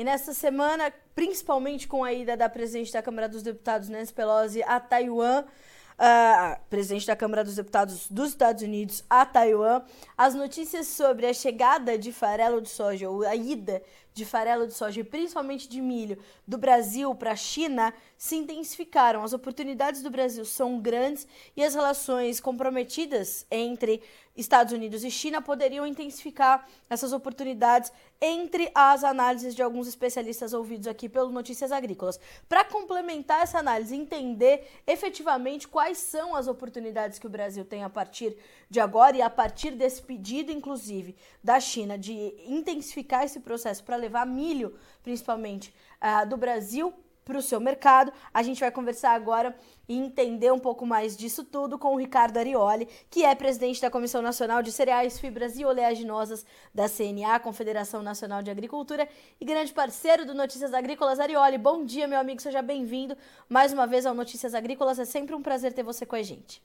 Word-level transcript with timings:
E 0.00 0.04
nesta 0.04 0.32
semana, 0.32 0.90
principalmente 1.14 1.86
com 1.86 2.02
a 2.02 2.10
ida 2.10 2.34
da 2.34 2.48
presidente 2.48 2.90
da 2.90 3.02
Câmara 3.02 3.28
dos 3.28 3.42
Deputados, 3.42 3.90
Nancy 3.90 4.14
Pelosi, 4.14 4.62
a 4.62 4.80
Taiwan, 4.80 5.44
uh, 5.44 6.58
presidente 6.70 7.06
da 7.06 7.14
Câmara 7.14 7.44
dos 7.44 7.56
Deputados 7.56 8.08
dos 8.08 8.30
Estados 8.30 8.62
Unidos 8.62 9.04
a 9.10 9.26
Taiwan, 9.26 9.82
as 10.16 10.34
notícias 10.34 10.86
sobre 10.86 11.26
a 11.26 11.34
chegada 11.34 11.98
de 11.98 12.14
farelo 12.14 12.62
de 12.62 12.70
soja, 12.70 13.10
ou 13.10 13.26
a 13.26 13.36
ida 13.36 13.82
de 14.12 14.24
farelo 14.24 14.66
de 14.66 14.74
soja, 14.74 15.04
principalmente 15.04 15.68
de 15.68 15.80
milho, 15.80 16.18
do 16.46 16.58
Brasil 16.58 17.14
para 17.14 17.32
a 17.32 17.36
China, 17.36 17.92
se 18.16 18.36
intensificaram. 18.36 19.22
As 19.22 19.32
oportunidades 19.32 20.02
do 20.02 20.10
Brasil 20.10 20.44
são 20.44 20.80
grandes 20.80 21.26
e 21.56 21.64
as 21.64 21.74
relações 21.74 22.40
comprometidas 22.40 23.46
entre 23.50 24.02
Estados 24.36 24.72
Unidos 24.72 25.04
e 25.04 25.10
China 25.10 25.42
poderiam 25.42 25.86
intensificar 25.86 26.66
essas 26.88 27.12
oportunidades 27.12 27.92
entre 28.20 28.70
as 28.74 29.02
análises 29.02 29.54
de 29.54 29.62
alguns 29.62 29.88
especialistas 29.88 30.52
ouvidos 30.52 30.86
aqui 30.86 31.08
pelo 31.08 31.30
Notícias 31.30 31.72
Agrícolas. 31.72 32.18
Para 32.48 32.64
complementar 32.64 33.42
essa 33.42 33.58
análise, 33.58 33.94
entender 33.94 34.66
efetivamente 34.86 35.66
quais 35.66 35.98
são 35.98 36.34
as 36.34 36.46
oportunidades 36.46 37.18
que 37.18 37.26
o 37.26 37.30
Brasil 37.30 37.64
tem 37.64 37.82
a 37.82 37.90
partir 37.90 38.36
de 38.68 38.78
agora 38.78 39.16
e 39.16 39.22
a 39.22 39.30
partir 39.30 39.72
desse 39.72 40.02
pedido, 40.02 40.52
inclusive, 40.52 41.16
da 41.42 41.58
China 41.58 41.98
de 41.98 42.34
intensificar 42.46 43.24
esse 43.24 43.40
processo 43.40 43.82
para 43.82 43.96
levar 44.00 44.26
milho, 44.26 44.74
principalmente, 45.02 45.72
uh, 46.00 46.28
do 46.28 46.36
Brasil 46.36 46.92
para 47.24 47.38
o 47.38 47.42
seu 47.42 47.60
mercado. 47.60 48.12
A 48.34 48.42
gente 48.42 48.60
vai 48.60 48.70
conversar 48.70 49.12
agora 49.12 49.56
e 49.88 49.96
entender 49.96 50.52
um 50.52 50.58
pouco 50.58 50.84
mais 50.84 51.16
disso 51.16 51.44
tudo 51.44 51.78
com 51.78 51.94
o 51.94 51.98
Ricardo 51.98 52.38
Arioli, 52.38 52.88
que 53.08 53.24
é 53.24 53.34
presidente 53.34 53.80
da 53.80 53.90
Comissão 53.90 54.20
Nacional 54.20 54.62
de 54.62 54.72
Cereais, 54.72 55.18
Fibras 55.18 55.58
e 55.58 55.64
Oleaginosas 55.64 56.44
da 56.74 56.88
CNA, 56.88 57.38
Confederação 57.40 58.02
Nacional 58.02 58.42
de 58.42 58.50
Agricultura, 58.50 59.08
e 59.40 59.44
grande 59.44 59.72
parceiro 59.72 60.26
do 60.26 60.34
Notícias 60.34 60.74
Agrícolas. 60.74 61.20
Arioli, 61.20 61.58
bom 61.58 61.84
dia, 61.84 62.08
meu 62.08 62.18
amigo, 62.18 62.40
seja 62.40 62.62
bem-vindo 62.62 63.16
mais 63.48 63.72
uma 63.72 63.86
vez 63.86 64.06
ao 64.06 64.14
Notícias 64.14 64.54
Agrícolas. 64.54 64.98
É 64.98 65.04
sempre 65.04 65.34
um 65.34 65.42
prazer 65.42 65.72
ter 65.72 65.82
você 65.82 66.04
com 66.04 66.16
a 66.16 66.22
gente. 66.22 66.62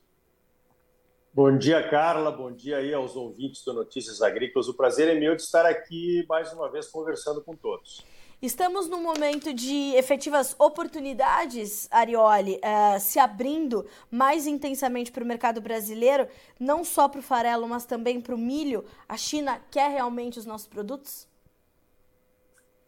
Bom 1.36 1.58
dia, 1.58 1.86
Carla. 1.90 2.32
Bom 2.32 2.50
dia 2.50 2.78
aí 2.78 2.94
aos 2.94 3.14
ouvintes 3.14 3.62
do 3.66 3.74
Notícias 3.74 4.22
Agrícolas. 4.22 4.70
O 4.70 4.74
prazer 4.74 5.10
é 5.10 5.20
meu 5.20 5.36
de 5.36 5.42
estar 5.42 5.66
aqui 5.66 6.26
mais 6.30 6.54
uma 6.54 6.72
vez 6.72 6.88
conversando 6.88 7.42
com 7.42 7.54
todos. 7.54 8.06
Estamos 8.42 8.88
num 8.88 9.04
momento 9.04 9.54
de 9.54 9.94
efetivas 9.98 10.56
oportunidades, 10.58 11.90
Arioli, 11.92 12.54
uh, 12.56 12.98
se 13.02 13.20
abrindo 13.20 13.86
mais 14.10 14.48
intensamente 14.48 15.12
para 15.12 15.26
o 15.26 15.28
mercado 15.28 15.60
brasileiro, 15.60 16.26
não 16.58 16.86
só 16.86 17.10
para 17.10 17.20
o 17.20 17.24
farelo, 17.24 17.68
mas 17.68 17.84
também 17.84 18.22
para 18.22 18.34
o 18.34 18.38
milho. 18.38 18.86
A 19.06 19.18
China 19.18 19.62
quer 19.70 19.92
realmente 19.92 20.40
os 20.40 20.46
nossos 20.46 20.68
produtos? 20.68 21.28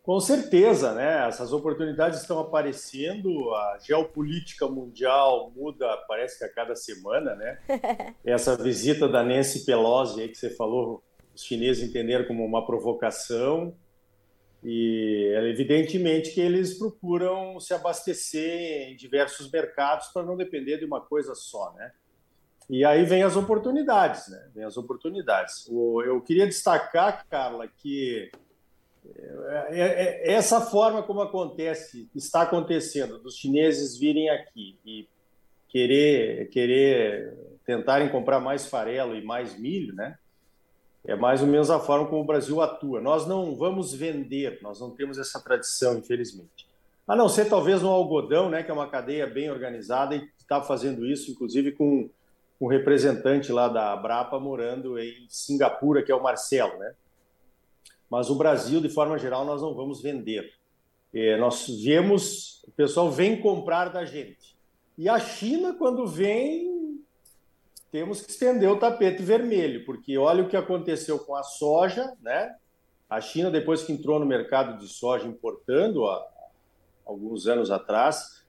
Com 0.08 0.22
certeza, 0.22 0.94
né? 0.94 1.28
Essas 1.28 1.52
oportunidades 1.52 2.22
estão 2.22 2.40
aparecendo, 2.40 3.54
a 3.54 3.78
geopolítica 3.86 4.66
mundial 4.66 5.52
muda, 5.54 5.86
parece 6.08 6.38
que 6.38 6.46
a 6.46 6.50
cada 6.50 6.78
semana, 6.78 7.36
né? 7.36 7.60
Essa 8.24 8.56
visita 8.56 9.06
da 9.10 9.22
Nancy 9.22 9.66
Pelosi 9.66 10.22
aí 10.22 10.30
que 10.30 10.38
você 10.38 10.50
falou, 10.50 11.04
os 11.36 11.44
chineses 11.44 11.84
entenderam 11.84 12.24
como 12.24 12.46
uma 12.46 12.66
provocação, 12.66 13.76
e 14.64 15.30
evidentemente 15.52 16.32
que 16.32 16.40
eles 16.40 16.80
procuram 16.80 17.60
se 17.60 17.74
abastecer 17.74 18.90
em 18.90 18.96
diversos 18.96 19.52
mercados 19.52 20.08
para 20.14 20.26
não 20.26 20.38
depender 20.38 20.78
de 20.78 20.86
uma 20.86 21.02
coisa 21.02 21.36
só, 21.36 21.74
né? 21.74 21.92
E 22.70 22.86
aí 22.86 23.04
vem 23.04 23.24
as 23.24 23.36
oportunidades, 23.36 24.30
né? 24.30 24.52
Vem 24.56 24.64
as 24.64 24.78
oportunidades. 24.78 25.68
Eu 25.70 26.22
queria 26.22 26.48
destacar, 26.48 27.28
Carla, 27.28 27.68
que 27.68 28.32
é, 28.32 28.32
é, 28.32 28.32
é, 28.32 28.47
essa 30.24 30.62
forma 30.62 31.04
como 31.04 31.22
acontece, 31.22 32.10
está 32.16 32.42
acontecendo, 32.42 33.20
dos 33.20 33.36
chineses 33.36 33.98
virem 33.98 34.30
aqui 34.30 34.78
e 34.86 35.08
querer, 35.68 36.50
querer 36.50 37.34
tentarem 37.66 38.10
comprar 38.10 38.40
mais 38.40 38.66
farelo 38.66 39.16
e 39.16 39.24
mais 39.24 39.58
milho, 39.60 39.94
né? 39.94 40.18
É 41.06 41.16
mais 41.16 41.42
ou 41.42 41.48
menos 41.48 41.70
a 41.70 41.80
forma 41.80 42.08
como 42.08 42.22
o 42.22 42.26
Brasil 42.26 42.62
atua. 42.62 43.00
Nós 43.00 43.26
não 43.26 43.56
vamos 43.56 43.94
vender, 43.94 44.60
nós 44.62 44.80
não 44.82 44.92
temos 44.92 45.18
essa 45.18 45.40
tradição, 45.40 45.98
infelizmente. 45.98 46.68
A 47.08 47.16
não 47.16 47.30
ser 47.30 47.46
talvez 47.46 47.82
no 47.82 47.90
algodão, 47.90 48.50
né, 48.50 48.62
que 48.62 48.70
é 48.70 48.74
uma 48.74 48.90
cadeia 48.90 49.26
bem 49.26 49.50
organizada 49.50 50.16
e 50.16 50.30
está 50.38 50.62
fazendo 50.62 51.06
isso, 51.06 51.32
inclusive 51.32 51.72
com 51.72 52.10
um 52.60 52.68
representante 52.68 53.52
lá 53.52 53.70
da 53.70 53.94
Abrapa 53.94 54.38
morando 54.40 55.00
em 55.00 55.26
Singapura, 55.30 56.04
que 56.04 56.12
é 56.12 56.16
o 56.16 56.22
Marcelo, 56.22 56.78
né? 56.78 56.94
Mas 58.10 58.30
o 58.30 58.36
Brasil, 58.36 58.80
de 58.80 58.90
forma 58.90 59.18
geral, 59.18 59.46
nós 59.46 59.62
não 59.62 59.74
vamos 59.74 60.02
vender. 60.02 60.54
É, 61.14 61.38
nós 61.38 61.68
viemos, 61.68 62.64
o 62.68 62.72
pessoal 62.72 63.12
vem 63.12 63.42
comprar 63.42 63.90
da 63.90 64.06
gente. 64.06 64.58
E 64.98 65.08
a 65.08 65.20
China, 65.20 65.74
quando 65.74 66.08
vem, 66.08 67.02
temos 67.92 68.22
que 68.22 68.32
estender 68.32 68.70
o 68.70 68.80
tapete 68.80 69.22
vermelho, 69.22 69.86
porque 69.86 70.18
olha 70.18 70.44
o 70.44 70.50
que 70.50 70.58
aconteceu 70.58 71.20
com 71.20 71.36
a 71.36 71.44
soja, 71.44 72.14
né? 72.22 72.56
A 73.10 73.22
China, 73.22 73.50
depois 73.50 73.84
que 73.84 73.94
entrou 73.94 74.20
no 74.20 74.26
mercado 74.26 74.78
de 74.80 74.88
soja 74.88 75.28
importando, 75.28 76.06
há 76.06 76.28
alguns 77.06 77.48
anos 77.48 77.72
atrás, 77.72 78.44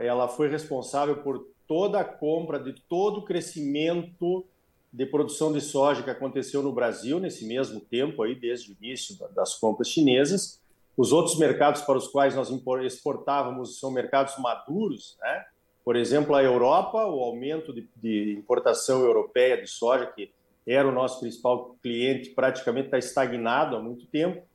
ela 0.00 0.26
foi 0.28 0.48
responsável 0.48 1.22
por 1.22 1.46
toda 1.68 2.00
a 2.00 2.04
compra, 2.04 2.58
de 2.58 2.72
todo 2.88 3.18
o 3.18 3.24
crescimento 3.24 4.44
de 4.92 5.06
produção 5.06 5.52
de 5.52 5.60
soja 5.60 6.02
que 6.02 6.10
aconteceu 6.10 6.62
no 6.62 6.72
Brasil 6.72 7.18
nesse 7.18 7.46
mesmo 7.46 7.80
tempo, 7.80 8.22
aí, 8.22 8.34
desde 8.34 8.70
o 8.70 8.76
início 8.78 9.16
das 9.34 9.54
compras 9.54 9.88
chinesas. 9.88 10.60
Os 10.96 11.12
outros 11.12 11.38
mercados 11.38 11.80
para 11.82 11.96
os 11.96 12.08
quais 12.08 12.34
nós 12.34 12.50
exportávamos 12.84 13.80
são 13.80 13.90
mercados 13.90 14.36
maduros, 14.38 15.16
né? 15.20 15.46
Por 15.82 15.96
exemplo, 15.96 16.34
a 16.34 16.42
Europa, 16.42 17.04
o 17.06 17.20
aumento 17.20 17.72
de, 17.72 17.88
de 17.96 18.34
importação 18.38 19.00
europeia 19.00 19.60
de 19.60 19.66
soja, 19.66 20.06
que 20.06 20.30
era 20.66 20.86
o 20.86 20.92
nosso 20.92 21.20
principal 21.20 21.76
cliente, 21.82 22.30
praticamente 22.30 22.86
está 22.86 22.98
estagnado 22.98 23.74
há 23.74 23.80
muito 23.80 24.06
tempo. 24.06 24.46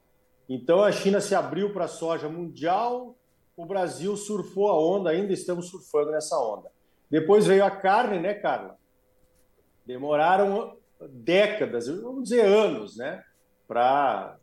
Então, 0.48 0.84
a 0.84 0.92
China 0.92 1.20
se 1.20 1.36
abriu 1.36 1.74
para 1.74 1.86
a 1.86 1.90
soja 1.90 2.30
mundial, 2.30 3.18
o 3.58 3.66
Brasil 3.66 4.16
surfou 4.16 4.70
a 4.70 4.80
onda, 4.80 5.10
ainda 5.10 5.34
estamos 5.34 5.70
surfando 5.70 6.12
nessa 6.12 6.40
onda. 6.40 6.72
Depois 7.10 7.46
veio 7.46 7.66
a 7.66 7.72
carne, 7.72 8.20
né, 8.20 8.36
Carla? 8.36 8.78
Demoraram 9.88 10.78
décadas, 11.10 11.88
vamos 11.88 12.24
dizer 12.24 12.44
anos, 12.46 12.98
né, 12.98 13.24
para 13.66 14.38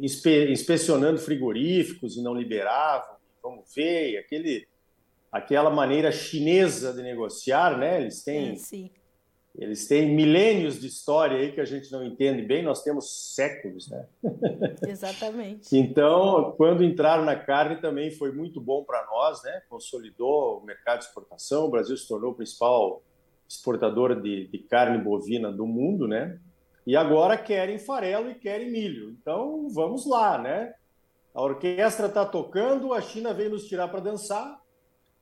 inspe 0.00 0.50
inspecionando 0.50 1.18
frigoríficos 1.18 2.16
e 2.16 2.22
não 2.22 2.32
liberavam. 2.32 3.16
Vamos 3.42 3.74
ver, 3.74 4.16
aquele 4.18 4.68
aquela 5.32 5.70
maneira 5.70 6.12
chinesa 6.12 6.92
de 6.92 7.02
negociar, 7.02 7.76
né? 7.78 8.00
Eles 8.00 8.22
têm, 8.22 8.54
é, 8.54 8.90
eles 9.56 9.88
têm 9.88 10.14
milênios 10.14 10.80
de 10.80 10.86
história 10.86 11.36
aí 11.36 11.52
que 11.52 11.60
a 11.60 11.64
gente 11.64 11.90
não 11.90 12.04
entende 12.04 12.42
bem. 12.42 12.62
Nós 12.62 12.82
temos 12.82 13.34
séculos, 13.34 13.88
né? 13.88 14.06
Exatamente. 14.86 15.68
então, 15.76 16.54
quando 16.56 16.84
entraram 16.84 17.24
na 17.24 17.36
carne 17.36 17.80
também 17.80 18.10
foi 18.12 18.30
muito 18.32 18.60
bom 18.60 18.84
para 18.84 19.04
nós, 19.06 19.42
né? 19.42 19.62
Consolidou 19.68 20.58
o 20.58 20.64
mercado 20.64 21.00
de 21.00 21.06
exportação. 21.06 21.66
O 21.66 21.70
Brasil 21.70 21.96
se 21.96 22.06
tornou 22.06 22.32
o 22.32 22.36
principal 22.36 23.02
exportador 23.50 24.20
de, 24.20 24.46
de 24.46 24.58
carne 24.58 25.02
bovina 25.02 25.50
do 25.50 25.66
mundo, 25.66 26.06
né? 26.06 26.38
E 26.86 26.96
agora 26.96 27.36
querem 27.36 27.78
farelo 27.78 28.30
e 28.30 28.34
querem 28.34 28.70
milho. 28.70 29.10
Então, 29.10 29.68
vamos 29.70 30.06
lá, 30.06 30.38
né? 30.38 30.72
A 31.34 31.42
orquestra 31.42 32.06
está 32.06 32.24
tocando, 32.24 32.94
a 32.94 33.00
China 33.00 33.34
veio 33.34 33.50
nos 33.50 33.66
tirar 33.66 33.88
para 33.88 34.00
dançar, 34.00 34.60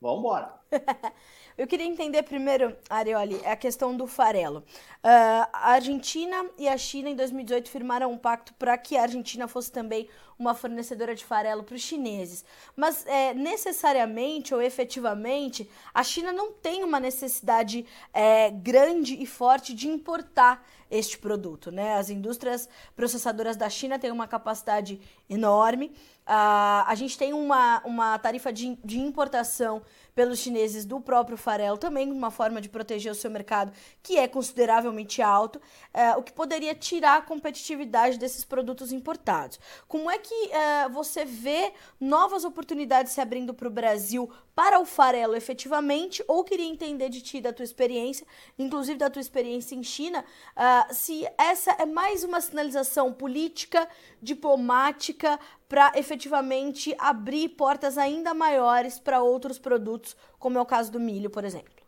Vamos 0.00 0.20
embora. 0.20 0.54
Eu 1.58 1.66
queria 1.66 1.86
entender 1.86 2.22
primeiro, 2.22 2.76
Arioli, 2.88 3.44
a 3.44 3.56
questão 3.56 3.96
do 3.96 4.06
farelo. 4.06 4.60
Uh, 4.60 5.48
a 5.52 5.72
Argentina 5.72 6.48
e 6.56 6.68
a 6.68 6.78
China, 6.78 7.10
em 7.10 7.16
2018, 7.16 7.68
firmaram 7.68 8.12
um 8.12 8.16
pacto 8.16 8.54
para 8.54 8.78
que 8.78 8.96
a 8.96 9.02
Argentina 9.02 9.48
fosse 9.48 9.72
também 9.72 10.08
uma 10.38 10.54
fornecedora 10.54 11.14
de 11.14 11.24
farelo 11.24 11.64
para 11.64 11.74
os 11.74 11.82
chineses. 11.82 12.44
Mas 12.76 13.04
é, 13.06 13.34
necessariamente 13.34 14.54
ou 14.54 14.62
efetivamente, 14.62 15.68
a 15.92 16.04
China 16.04 16.32
não 16.32 16.52
tem 16.52 16.84
uma 16.84 17.00
necessidade 17.00 17.84
é, 18.12 18.50
grande 18.50 19.20
e 19.20 19.26
forte 19.26 19.74
de 19.74 19.88
importar 19.88 20.64
este 20.90 21.18
produto. 21.18 21.70
Né? 21.70 21.94
As 21.94 22.10
indústrias 22.10 22.68
processadoras 22.96 23.56
da 23.56 23.68
China 23.68 23.98
têm 23.98 24.10
uma 24.10 24.26
capacidade 24.26 25.00
enorme. 25.28 25.92
Uh, 26.26 26.84
a 26.86 26.94
gente 26.94 27.16
tem 27.16 27.32
uma, 27.32 27.82
uma 27.84 28.18
tarifa 28.18 28.52
de, 28.52 28.78
de 28.84 28.98
importação 28.98 29.82
pelos 30.14 30.40
chineses 30.40 30.84
do 30.84 31.00
próprio 31.00 31.38
farelo, 31.38 31.78
também 31.78 32.10
uma 32.10 32.30
forma 32.30 32.60
de 32.60 32.68
proteger 32.68 33.12
o 33.12 33.14
seu 33.14 33.30
mercado, 33.30 33.72
que 34.02 34.18
é 34.18 34.26
consideravelmente 34.26 35.22
alto, 35.22 35.60
é, 35.94 36.16
o 36.16 36.22
que 36.24 36.32
poderia 36.32 36.74
tirar 36.74 37.18
a 37.18 37.22
competitividade 37.22 38.18
desses 38.18 38.44
produtos 38.44 38.90
importados. 38.90 39.60
Como 39.86 40.10
é 40.10 40.18
que 40.18 40.27
uh, 40.34 40.90
você 40.90 41.24
vê 41.24 41.72
novas 42.00 42.44
oportunidades 42.44 43.12
se 43.12 43.20
abrindo 43.20 43.52
para 43.54 43.68
o 43.68 43.70
Brasil 43.70 44.30
para 44.54 44.80
o 44.80 44.84
farelo 44.84 45.34
efetivamente? 45.34 46.22
Ou 46.26 46.42
queria 46.42 46.66
entender 46.66 47.08
de 47.08 47.20
ti, 47.20 47.40
da 47.40 47.52
tua 47.52 47.64
experiência, 47.64 48.26
inclusive 48.58 48.98
da 48.98 49.10
tua 49.10 49.20
experiência 49.20 49.74
em 49.74 49.82
China, 49.82 50.24
uh, 50.56 50.94
se 50.94 51.28
essa 51.38 51.72
é 51.72 51.86
mais 51.86 52.24
uma 52.24 52.40
sinalização 52.40 53.12
política, 53.12 53.88
diplomática, 54.20 55.38
para 55.68 55.92
efetivamente 55.96 56.94
abrir 56.98 57.50
portas 57.50 57.98
ainda 57.98 58.32
maiores 58.32 58.98
para 58.98 59.22
outros 59.22 59.58
produtos, 59.58 60.16
como 60.38 60.58
é 60.58 60.60
o 60.60 60.66
caso 60.66 60.90
do 60.90 60.98
milho, 60.98 61.28
por 61.28 61.44
exemplo. 61.44 61.78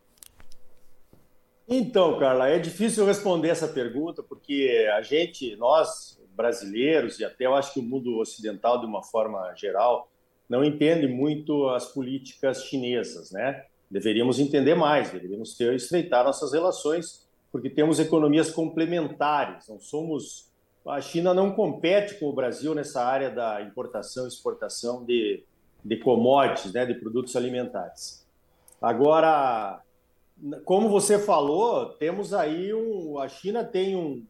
Então, 1.67 2.19
Carla, 2.19 2.49
é 2.49 2.59
difícil 2.59 3.07
responder 3.07 3.49
essa 3.49 3.69
pergunta 3.69 4.23
porque 4.23 4.89
a 4.93 5.03
gente, 5.03 5.55
nós 5.55 6.20
brasileiros 6.41 7.21
e 7.21 7.25
até 7.25 7.47
eu 7.47 7.55
acho 7.55 7.75
que 7.75 7.81
o 7.81 7.83
mundo 7.83 8.19
ocidental 8.19 8.81
de 8.81 8.87
uma 8.87 9.03
forma 9.03 9.53
geral 9.55 10.09
não 10.49 10.65
entende 10.65 11.07
muito 11.07 11.69
as 11.69 11.93
políticas 11.93 12.65
chinesas, 12.65 13.31
né? 13.31 13.65
Deveríamos 13.91 14.39
entender 14.39 14.75
mais, 14.75 15.11
deveríamos 15.11 15.57
ter 15.57 15.75
estreitar 15.75 16.25
nossas 16.25 16.53
relações 16.53 17.29
porque 17.53 17.69
temos 17.69 17.99
economias 17.99 18.51
complementares. 18.51 19.69
Não 19.69 19.81
somos 19.81 20.51
a 20.87 21.01
China 21.01 21.35
não 21.35 21.53
compete 21.53 22.19
com 22.19 22.27
o 22.27 22.33
Brasil 22.33 22.75
nessa 22.75 23.05
área 23.05 23.31
da 23.31 23.61
importação 23.61 24.25
e 24.25 24.29
exportação 24.29 25.05
de, 25.05 25.45
de 25.85 25.97
commodities, 25.99 26.73
né, 26.73 26.87
de 26.87 26.95
produtos 26.95 27.37
alimentares. 27.37 28.27
Agora, 28.81 29.83
como 30.65 30.89
você 30.89 31.19
falou, 31.19 31.91
temos 31.91 32.33
aí 32.33 32.73
um, 32.73 33.19
a 33.19 33.29
China 33.29 33.63
tem 33.63 33.95
um, 33.95 34.25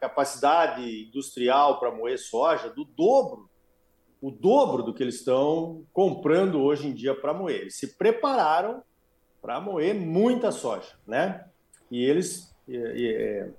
capacidade 0.00 1.06
industrial 1.06 1.78
para 1.78 1.90
moer 1.90 2.18
soja 2.18 2.70
do 2.70 2.84
dobro, 2.84 3.48
o 4.20 4.30
dobro 4.30 4.82
do 4.82 4.94
que 4.94 5.02
eles 5.02 5.16
estão 5.16 5.84
comprando 5.92 6.60
hoje 6.60 6.88
em 6.88 6.94
dia 6.94 7.14
para 7.14 7.34
moer. 7.34 7.62
Eles 7.62 7.76
se 7.76 7.96
prepararam 7.96 8.82
para 9.40 9.60
moer 9.60 9.94
muita 9.94 10.50
soja, 10.50 10.98
né? 11.06 11.46
E 11.90 12.04
eles, 12.04 12.54
é, 12.68 13.50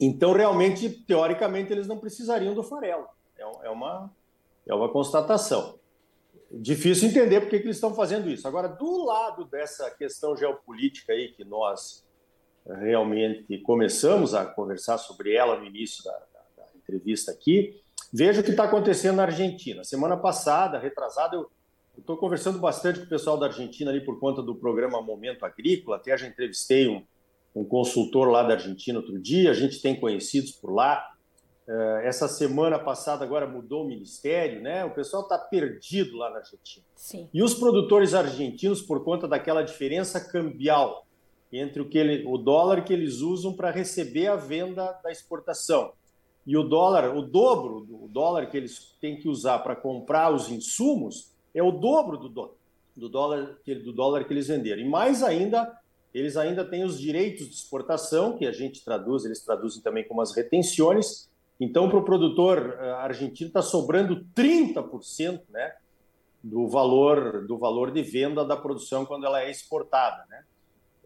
então 0.00 0.32
realmente, 0.32 0.90
teoricamente, 0.90 1.72
eles 1.72 1.86
não 1.86 1.98
precisariam 1.98 2.54
do 2.54 2.62
farelo. 2.62 3.06
É, 3.38 3.66
é 3.66 3.70
uma 3.70 4.10
é 4.66 4.74
uma 4.74 4.88
constatação 4.88 5.78
difícil 6.50 7.08
entender 7.08 7.40
por 7.40 7.50
que 7.50 7.56
eles 7.56 7.76
estão 7.76 7.94
fazendo 7.94 8.30
isso. 8.30 8.46
Agora, 8.46 8.68
do 8.68 9.04
lado 9.04 9.44
dessa 9.44 9.90
questão 9.90 10.36
geopolítica 10.36 11.12
aí 11.12 11.32
que 11.32 11.44
nós 11.44 12.06
realmente 12.66 13.58
começamos 13.58 14.34
a 14.34 14.44
conversar 14.44 14.98
sobre 14.98 15.34
ela 15.34 15.58
no 15.58 15.66
início 15.66 16.02
da, 16.04 16.12
da, 16.12 16.40
da 16.56 16.64
entrevista 16.76 17.30
aqui, 17.30 17.80
veja 18.12 18.40
o 18.40 18.44
que 18.44 18.50
está 18.50 18.64
acontecendo 18.64 19.16
na 19.16 19.24
Argentina. 19.24 19.84
Semana 19.84 20.16
passada, 20.16 20.78
retrasada, 20.78 21.36
eu 21.36 21.50
estou 21.98 22.16
conversando 22.16 22.58
bastante 22.58 23.00
com 23.00 23.06
o 23.06 23.08
pessoal 23.08 23.36
da 23.36 23.46
Argentina 23.46 23.90
ali 23.90 24.00
por 24.00 24.18
conta 24.18 24.42
do 24.42 24.54
programa 24.54 25.00
Momento 25.02 25.44
Agrícola. 25.44 25.96
Até 25.96 26.16
já 26.16 26.26
entrevistei 26.26 26.88
um, 26.88 27.02
um 27.54 27.64
consultor 27.64 28.28
lá 28.28 28.42
da 28.42 28.54
Argentina 28.54 28.98
outro 28.98 29.18
dia. 29.18 29.50
A 29.50 29.54
gente 29.54 29.80
tem 29.80 29.98
conhecidos 29.98 30.52
por 30.52 30.72
lá. 30.72 31.12
Eh, 31.68 32.02
essa 32.04 32.26
semana 32.26 32.78
passada 32.78 33.24
agora 33.24 33.46
mudou 33.46 33.84
o 33.84 33.88
ministério, 33.88 34.60
né? 34.60 34.84
O 34.84 34.90
pessoal 34.90 35.22
está 35.22 35.38
perdido 35.38 36.16
lá 36.16 36.30
na 36.30 36.38
Argentina. 36.38 36.84
Sim. 36.96 37.28
E 37.32 37.42
os 37.42 37.54
produtores 37.54 38.12
argentinos, 38.12 38.82
por 38.82 39.04
conta 39.04 39.28
daquela 39.28 39.62
diferença 39.62 40.20
cambial 40.20 41.03
entre 41.58 41.82
o, 41.82 41.88
que 41.88 41.98
ele, 41.98 42.24
o 42.26 42.36
dólar 42.36 42.84
que 42.84 42.92
eles 42.92 43.20
usam 43.20 43.52
para 43.52 43.70
receber 43.70 44.26
a 44.26 44.36
venda 44.36 44.98
da 45.02 45.10
exportação 45.10 45.92
e 46.46 46.56
o 46.56 46.62
dólar, 46.62 47.16
o 47.16 47.22
dobro 47.22 47.80
do 47.80 48.08
dólar 48.08 48.46
que 48.46 48.56
eles 48.56 48.94
têm 49.00 49.16
que 49.16 49.28
usar 49.28 49.60
para 49.60 49.74
comprar 49.74 50.32
os 50.32 50.50
insumos, 50.50 51.32
é 51.54 51.62
o 51.62 51.70
dobro 51.70 52.18
do, 52.18 52.28
do, 52.28 52.54
do, 52.94 53.08
dólar, 53.08 53.56
do 53.66 53.92
dólar 53.92 54.24
que 54.24 54.32
eles 54.32 54.48
venderam. 54.48 54.82
E 54.82 54.88
mais 54.88 55.22
ainda, 55.22 55.78
eles 56.12 56.36
ainda 56.36 56.64
têm 56.64 56.84
os 56.84 57.00
direitos 57.00 57.48
de 57.48 57.54
exportação, 57.54 58.36
que 58.36 58.46
a 58.46 58.52
gente 58.52 58.84
traduz, 58.84 59.24
eles 59.24 59.40
traduzem 59.40 59.82
também 59.82 60.06
como 60.06 60.20
as 60.20 60.36
retenções, 60.36 61.28
então, 61.60 61.88
para 61.88 61.98
o 61.98 62.04
produtor 62.04 62.76
eh, 62.80 62.90
argentino 62.90 63.48
está 63.48 63.62
sobrando 63.62 64.26
30% 64.34 65.40
né, 65.50 65.74
do 66.42 66.68
valor 66.68 67.46
do 67.46 67.56
valor 67.56 67.92
de 67.92 68.02
venda 68.02 68.44
da 68.44 68.56
produção 68.56 69.06
quando 69.06 69.24
ela 69.24 69.40
é 69.40 69.50
exportada, 69.50 70.26
né? 70.28 70.44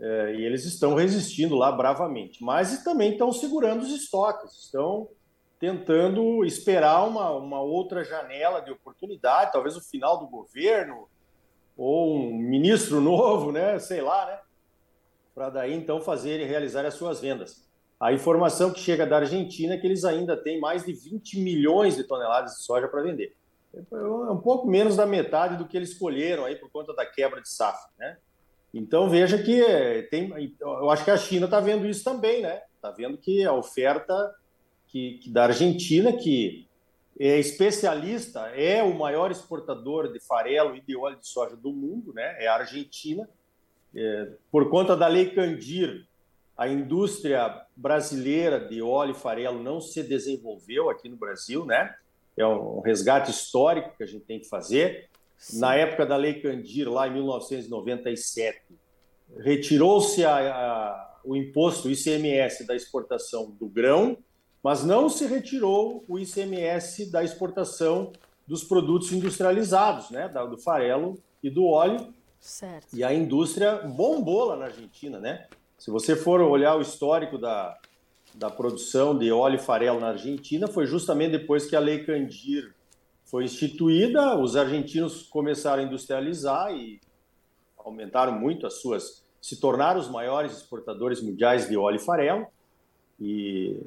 É, 0.00 0.34
e 0.34 0.44
eles 0.44 0.64
estão 0.64 0.94
resistindo 0.94 1.56
lá 1.56 1.72
bravamente, 1.72 2.42
mas 2.42 2.84
também 2.84 3.12
estão 3.12 3.32
segurando 3.32 3.82
os 3.82 3.90
estoques, 3.90 4.52
estão 4.64 5.08
tentando 5.58 6.44
esperar 6.44 7.04
uma, 7.04 7.32
uma 7.32 7.60
outra 7.60 8.04
janela 8.04 8.60
de 8.60 8.70
oportunidade, 8.70 9.52
talvez 9.52 9.76
o 9.76 9.80
final 9.80 10.18
do 10.18 10.28
governo 10.28 11.08
ou 11.76 12.16
um 12.16 12.38
ministro 12.38 13.00
novo, 13.02 13.50
né? 13.50 13.78
Sei 13.78 14.00
lá, 14.00 14.26
né? 14.26 14.38
Para 15.34 15.50
daí 15.50 15.74
então 15.74 16.00
fazer 16.00 16.40
e 16.40 16.44
realizar 16.44 16.86
as 16.86 16.94
suas 16.94 17.20
vendas. 17.20 17.66
A 17.98 18.12
informação 18.12 18.72
que 18.72 18.78
chega 18.78 19.04
da 19.04 19.18
Argentina 19.18 19.74
é 19.74 19.76
que 19.76 19.86
eles 19.86 20.04
ainda 20.04 20.36
têm 20.36 20.60
mais 20.60 20.84
de 20.84 20.92
20 20.92 21.40
milhões 21.40 21.96
de 21.96 22.04
toneladas 22.04 22.52
de 22.52 22.62
soja 22.62 22.86
para 22.86 23.02
vender. 23.02 23.36
É 23.74 24.30
um 24.30 24.40
pouco 24.40 24.68
menos 24.68 24.96
da 24.96 25.04
metade 25.04 25.56
do 25.56 25.66
que 25.66 25.76
eles 25.76 25.90
escolheram 25.90 26.44
aí 26.44 26.54
por 26.54 26.70
conta 26.70 26.94
da 26.94 27.04
quebra 27.04 27.40
de 27.42 27.48
safra, 27.48 27.90
né? 27.98 28.16
Então 28.72 29.08
veja 29.08 29.42
que 29.42 29.62
tem, 30.10 30.54
eu 30.60 30.90
acho 30.90 31.04
que 31.04 31.10
a 31.10 31.16
China 31.16 31.46
está 31.46 31.60
vendo 31.60 31.86
isso 31.86 32.04
também, 32.04 32.42
né? 32.42 32.62
Está 32.76 32.90
vendo 32.90 33.16
que 33.16 33.44
a 33.44 33.52
oferta 33.52 34.34
que, 34.86 35.18
que 35.18 35.30
da 35.30 35.44
Argentina, 35.44 36.12
que 36.12 36.66
é 37.18 37.38
especialista, 37.38 38.40
é 38.48 38.82
o 38.82 38.94
maior 38.94 39.30
exportador 39.30 40.12
de 40.12 40.20
farelo 40.20 40.76
e 40.76 40.80
de 40.80 40.96
óleo 40.96 41.18
de 41.18 41.26
soja 41.26 41.56
do 41.56 41.72
mundo, 41.72 42.12
né? 42.12 42.36
É 42.42 42.46
a 42.46 42.54
Argentina. 42.54 43.28
É, 43.94 44.32
por 44.50 44.70
conta 44.70 44.96
da 44.96 45.08
lei 45.08 45.30
Candir, 45.30 46.06
a 46.56 46.68
indústria 46.68 47.64
brasileira 47.74 48.60
de 48.60 48.82
óleo 48.82 49.12
e 49.12 49.14
farelo 49.14 49.62
não 49.62 49.80
se 49.80 50.02
desenvolveu 50.02 50.90
aqui 50.90 51.08
no 51.08 51.16
Brasil, 51.16 51.64
né? 51.64 51.94
É 52.36 52.46
um 52.46 52.80
resgate 52.80 53.30
histórico 53.30 53.96
que 53.96 54.04
a 54.04 54.06
gente 54.06 54.24
tem 54.24 54.38
que 54.38 54.48
fazer. 54.48 55.08
Sim. 55.38 55.60
Na 55.60 55.74
época 55.76 56.04
da 56.04 56.16
Lei 56.16 56.40
Candir, 56.40 56.90
lá 56.90 57.06
em 57.06 57.14
1997, 57.14 58.60
retirou-se 59.38 60.22
o 61.24 61.36
imposto, 61.36 61.88
o 61.88 61.90
ICMS 61.90 62.66
da 62.66 62.74
exportação 62.74 63.50
do 63.50 63.68
grão, 63.68 64.18
mas 64.62 64.84
não 64.84 65.08
se 65.08 65.24
retirou 65.26 66.04
o 66.08 66.18
ICMS 66.18 67.10
da 67.10 67.22
exportação 67.22 68.12
dos 68.46 68.64
produtos 68.64 69.12
industrializados, 69.12 70.10
né? 70.10 70.28
Do 70.28 70.58
farelo 70.58 71.22
e 71.42 71.48
do 71.48 71.64
óleo. 71.66 72.12
Certo. 72.40 72.88
E 72.92 73.04
a 73.04 73.12
indústria 73.14 73.76
bombou 73.76 74.46
lá 74.46 74.56
na 74.56 74.64
Argentina, 74.66 75.20
né? 75.20 75.46
Se 75.78 75.90
você 75.90 76.16
for 76.16 76.40
olhar 76.40 76.76
o 76.76 76.82
histórico 76.82 77.38
da, 77.38 77.78
da 78.34 78.50
produção 78.50 79.16
de 79.16 79.30
óleo 79.30 79.56
e 79.56 79.62
farelo 79.62 80.00
na 80.00 80.08
Argentina, 80.08 80.66
foi 80.66 80.86
justamente 80.86 81.32
depois 81.32 81.66
que 81.66 81.76
a 81.76 81.80
Lei 81.80 82.04
Candir 82.04 82.74
foi 83.30 83.44
instituída, 83.44 84.38
os 84.38 84.56
argentinos 84.56 85.22
começaram 85.22 85.82
a 85.82 85.86
industrializar 85.86 86.72
e 86.72 86.98
aumentaram 87.76 88.32
muito 88.32 88.66
as 88.66 88.80
suas, 88.80 89.24
se 89.40 89.60
tornaram 89.60 90.00
os 90.00 90.08
maiores 90.08 90.52
exportadores 90.52 91.22
mundiais 91.22 91.68
de 91.68 91.76
óleo 91.76 91.96
e 91.96 92.04
farelo. 92.04 92.46
E, 93.20 93.80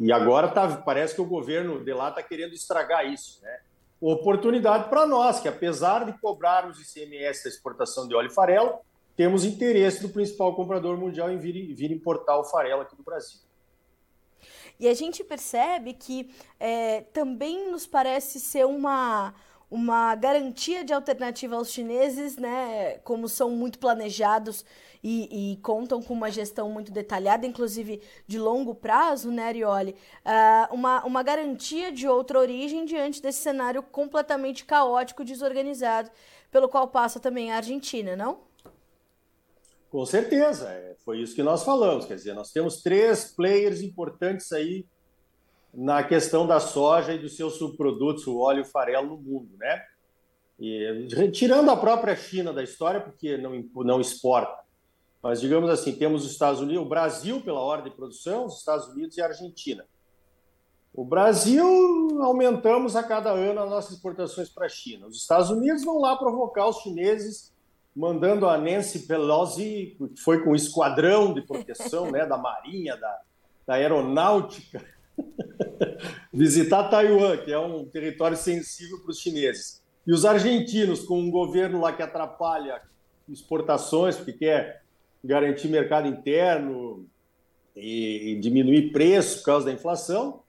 e 0.00 0.12
agora 0.12 0.48
tá, 0.48 0.78
parece 0.78 1.14
que 1.14 1.20
o 1.20 1.26
governo 1.26 1.82
de 1.84 1.92
lá 1.92 2.08
está 2.08 2.22
querendo 2.22 2.54
estragar 2.54 3.06
isso, 3.06 3.40
né? 3.42 3.60
Oportunidade 4.00 4.88
para 4.88 5.06
nós, 5.06 5.40
que 5.40 5.48
apesar 5.48 6.04
de 6.04 6.16
cobrar 6.20 6.68
os 6.68 6.80
ICMS 6.80 7.44
da 7.44 7.50
exportação 7.50 8.06
de 8.06 8.14
óleo 8.14 8.30
e 8.30 8.34
farelo, 8.34 8.78
temos 9.16 9.44
interesse 9.44 10.02
do 10.02 10.08
principal 10.08 10.54
comprador 10.54 10.96
mundial 10.96 11.30
em 11.30 11.38
vir, 11.38 11.74
vir 11.74 11.90
importar 11.90 12.38
o 12.38 12.44
farelo 12.44 12.82
aqui 12.82 12.96
do 12.96 13.02
Brasil. 13.02 13.40
E 14.78 14.88
a 14.88 14.94
gente 14.94 15.24
percebe 15.24 15.92
que 15.92 16.30
é, 16.58 17.00
também 17.12 17.70
nos 17.70 17.86
parece 17.86 18.38
ser 18.38 18.64
uma, 18.64 19.34
uma 19.70 20.14
garantia 20.14 20.84
de 20.84 20.92
alternativa 20.92 21.56
aos 21.56 21.70
chineses, 21.70 22.36
né? 22.36 22.98
Como 23.04 23.28
são 23.28 23.50
muito 23.50 23.78
planejados 23.78 24.64
e, 25.02 25.52
e, 25.52 25.56
contam 25.58 26.02
com 26.02 26.14
uma 26.14 26.30
gestão 26.30 26.70
muito 26.70 26.90
detalhada, 26.90 27.46
inclusive 27.46 28.00
de 28.26 28.38
longo 28.38 28.74
prazo, 28.74 29.30
né, 29.30 29.44
Arioli? 29.44 29.96
Uh, 30.24 30.74
uma, 30.74 31.04
uma 31.04 31.22
garantia 31.22 31.92
de 31.92 32.08
outra 32.08 32.38
origem 32.38 32.84
diante 32.84 33.20
desse 33.20 33.40
cenário 33.40 33.82
completamente 33.82 34.64
caótico, 34.64 35.24
desorganizado, 35.24 36.10
pelo 36.50 36.68
qual 36.68 36.88
passa 36.88 37.20
também 37.20 37.52
a 37.52 37.56
Argentina, 37.56 38.16
não? 38.16 38.47
Com 39.90 40.04
certeza, 40.04 40.68
é, 40.68 40.96
foi 41.04 41.20
isso 41.20 41.34
que 41.34 41.42
nós 41.42 41.62
falamos. 41.64 42.04
Quer 42.04 42.16
dizer, 42.16 42.34
nós 42.34 42.52
temos 42.52 42.82
três 42.82 43.32
players 43.34 43.80
importantes 43.80 44.52
aí 44.52 44.86
na 45.72 46.02
questão 46.02 46.46
da 46.46 46.60
soja 46.60 47.14
e 47.14 47.18
dos 47.18 47.36
seus 47.36 47.54
subprodutos, 47.54 48.26
o 48.26 48.38
óleo 48.38 48.58
e 48.58 48.62
o 48.62 48.70
farelo 48.70 49.08
no 49.08 49.16
mundo, 49.16 49.56
né? 49.56 49.82
E, 50.58 51.06
tirando 51.32 51.70
a 51.70 51.76
própria 51.76 52.16
China 52.16 52.52
da 52.52 52.62
história, 52.62 53.00
porque 53.00 53.36
não, 53.36 53.52
não 53.84 54.00
exporta, 54.00 54.58
mas 55.22 55.40
digamos 55.40 55.70
assim, 55.70 55.92
temos 55.92 56.24
os 56.24 56.32
Estados 56.32 56.60
Unidos, 56.60 56.82
o 56.82 56.88
Brasil 56.88 57.40
pela 57.40 57.60
ordem 57.60 57.90
de 57.90 57.96
produção, 57.96 58.46
os 58.46 58.58
Estados 58.58 58.88
Unidos 58.88 59.16
e 59.16 59.22
a 59.22 59.26
Argentina. 59.26 59.86
O 60.92 61.04
Brasil 61.04 61.64
aumentamos 62.22 62.96
a 62.96 63.02
cada 63.02 63.30
ano 63.30 63.60
as 63.60 63.70
nossas 63.70 63.92
exportações 63.92 64.48
para 64.48 64.66
a 64.66 64.68
China. 64.68 65.06
Os 65.06 65.18
Estados 65.18 65.50
Unidos 65.50 65.84
vão 65.84 66.00
lá 66.00 66.16
provocar 66.16 66.66
os 66.68 66.78
chineses, 66.78 67.52
mandando 67.98 68.48
a 68.48 68.56
Nancy 68.56 69.00
Pelosi, 69.00 69.96
que 69.98 70.22
foi 70.22 70.44
com 70.44 70.50
o 70.50 70.54
esquadrão 70.54 71.34
de 71.34 71.42
proteção 71.42 72.12
né, 72.12 72.24
da 72.24 72.38
Marinha, 72.38 72.96
da, 72.96 73.20
da 73.66 73.74
Aeronáutica, 73.74 74.80
visitar 76.32 76.88
Taiwan, 76.90 77.38
que 77.38 77.52
é 77.52 77.58
um 77.58 77.84
território 77.86 78.36
sensível 78.36 79.00
para 79.00 79.10
os 79.10 79.18
chineses. 79.18 79.82
E 80.06 80.12
os 80.12 80.24
argentinos, 80.24 81.00
com 81.00 81.18
um 81.18 81.28
governo 81.28 81.80
lá 81.80 81.92
que 81.92 82.00
atrapalha 82.00 82.80
exportações, 83.28 84.14
porque 84.14 84.32
quer 84.34 84.84
garantir 85.24 85.66
mercado 85.66 86.06
interno 86.06 87.04
e, 87.74 88.30
e 88.30 88.40
diminuir 88.40 88.92
preço 88.92 89.38
por 89.38 89.46
causa 89.46 89.66
da 89.66 89.72
inflação, 89.72 90.44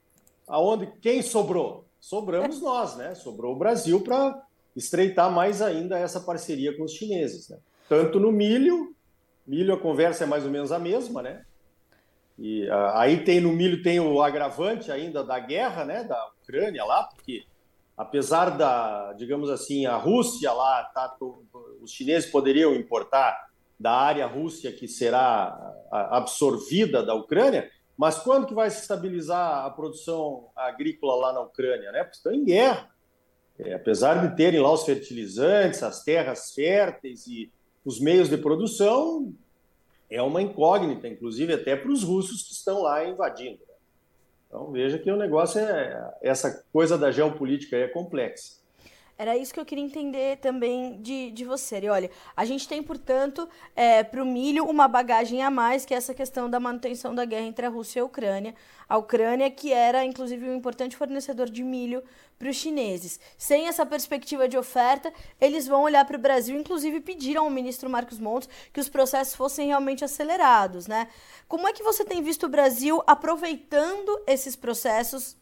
aonde 0.47 0.85
quem 1.01 1.23
sobrou? 1.23 1.83
Sobramos 1.99 2.61
nós, 2.61 2.95
né? 2.95 3.15
Sobrou 3.15 3.55
o 3.55 3.57
Brasil 3.57 4.01
para 4.01 4.39
estreitar 4.75 5.31
mais 5.31 5.61
ainda 5.61 5.97
essa 5.97 6.19
parceria 6.19 6.75
com 6.75 6.83
os 6.83 6.93
chineses, 6.93 7.49
né? 7.49 7.57
Tanto 7.87 8.19
no 8.19 8.31
milho, 8.31 8.95
milho 9.45 9.73
a 9.73 9.79
conversa 9.79 10.23
é 10.23 10.27
mais 10.27 10.45
ou 10.45 10.51
menos 10.51 10.71
a 10.71 10.79
mesma, 10.79 11.21
né? 11.21 11.43
E 12.37 12.69
aí 12.93 13.23
tem 13.23 13.41
no 13.41 13.51
milho 13.51 13.83
tem 13.83 13.99
o 13.99 14.21
agravante 14.21 14.91
ainda 14.91 15.23
da 15.23 15.39
guerra, 15.39 15.83
né, 15.83 16.05
da 16.05 16.25
Ucrânia 16.41 16.85
lá, 16.85 17.03
porque 17.03 17.43
apesar 17.97 18.51
da, 18.51 19.11
digamos 19.13 19.49
assim, 19.49 19.85
a 19.85 19.97
Rússia 19.97 20.53
lá 20.53 20.85
tá, 20.85 21.17
os 21.81 21.91
chineses 21.91 22.31
poderiam 22.31 22.73
importar 22.73 23.49
da 23.77 23.91
área 23.91 24.25
Rússia 24.25 24.71
que 24.71 24.87
será 24.87 25.73
absorvida 25.91 27.03
da 27.03 27.13
Ucrânia, 27.13 27.69
mas 27.97 28.17
quando 28.17 28.47
que 28.47 28.53
vai 28.53 28.69
se 28.69 28.81
estabilizar 28.81 29.65
a 29.65 29.69
produção 29.69 30.47
agrícola 30.55 31.15
lá 31.15 31.33
na 31.33 31.41
Ucrânia? 31.41 31.91
Né? 31.91 32.03
Porque 32.03 32.15
estão 32.15 32.31
em 32.31 32.45
guerra. 32.45 32.89
É, 33.59 33.73
apesar 33.73 34.25
de 34.25 34.35
terem 34.37 34.59
lá 34.59 34.71
os 34.71 34.85
fertilizantes, 34.85 35.83
as 35.83 36.03
terras 36.03 36.53
férteis 36.53 37.27
e 37.27 37.51
os 37.83 37.99
meios 37.99 38.29
de 38.29 38.37
produção, 38.37 39.33
é 40.09 40.21
uma 40.21 40.41
incógnita, 40.41 41.07
inclusive 41.07 41.53
até 41.53 41.75
para 41.75 41.91
os 41.91 42.03
russos 42.03 42.43
que 42.43 42.53
estão 42.53 42.81
lá 42.81 43.05
invadindo. 43.05 43.59
Né? 43.59 43.75
Então 44.47 44.71
veja 44.71 44.97
que 44.97 45.11
o 45.11 45.17
negócio 45.17 45.59
é 45.59 46.13
essa 46.21 46.63
coisa 46.71 46.97
da 46.97 47.11
geopolítica 47.11 47.75
é 47.75 47.87
complexa. 47.87 48.58
Era 49.19 49.35
isso 49.35 49.53
que 49.53 49.59
eu 49.59 49.65
queria 49.65 49.83
entender 49.83 50.37
também 50.37 51.01
de, 51.01 51.29
de 51.31 51.43
você. 51.43 51.77
E 51.79 51.89
olha, 51.89 52.09
a 52.37 52.45
gente 52.45 52.65
tem, 52.65 52.81
portanto, 52.81 53.49
é, 53.75 54.01
para 54.01 54.23
o 54.23 54.25
milho 54.25 54.63
uma 54.63 54.87
bagagem 54.87 55.43
a 55.43 55.51
mais, 55.51 55.85
que 55.85 55.93
é 55.93 55.97
essa 55.97 56.13
questão 56.13 56.49
da 56.49 56.57
manutenção 56.57 57.13
da 57.13 57.25
guerra 57.25 57.45
entre 57.45 57.65
a 57.65 57.69
Rússia 57.69 57.99
e 57.99 58.01
a 58.01 58.05
Ucrânia. 58.05 58.55
A 58.87 58.95
Ucrânia, 58.95 59.51
que 59.51 59.73
era, 59.73 60.05
inclusive, 60.05 60.49
um 60.49 60.55
importante 60.55 60.95
fornecedor 60.95 61.49
de 61.49 61.61
milho 61.65 62.01
para 62.37 62.49
os 62.49 62.55
chineses. 62.55 63.19
Sem 63.37 63.67
essa 63.67 63.85
perspectiva 63.85 64.47
de 64.47 64.57
oferta, 64.57 65.11
eles 65.41 65.67
vão 65.67 65.83
olhar 65.83 66.05
para 66.05 66.15
o 66.15 66.21
Brasil, 66.21 66.57
inclusive 66.57 67.01
pediram 67.01 67.43
ao 67.43 67.49
ministro 67.49 67.89
Marcos 67.89 68.19
Montes 68.19 68.47
que 68.71 68.79
os 68.79 68.87
processos 68.87 69.35
fossem 69.35 69.67
realmente 69.67 70.05
acelerados, 70.05 70.87
né? 70.87 71.09
Como 71.45 71.67
é 71.67 71.73
que 71.73 71.83
você 71.83 72.05
tem 72.05 72.23
visto 72.23 72.45
o 72.45 72.49
Brasil 72.49 73.03
aproveitando 73.05 74.17
esses 74.25 74.55
processos 74.55 75.35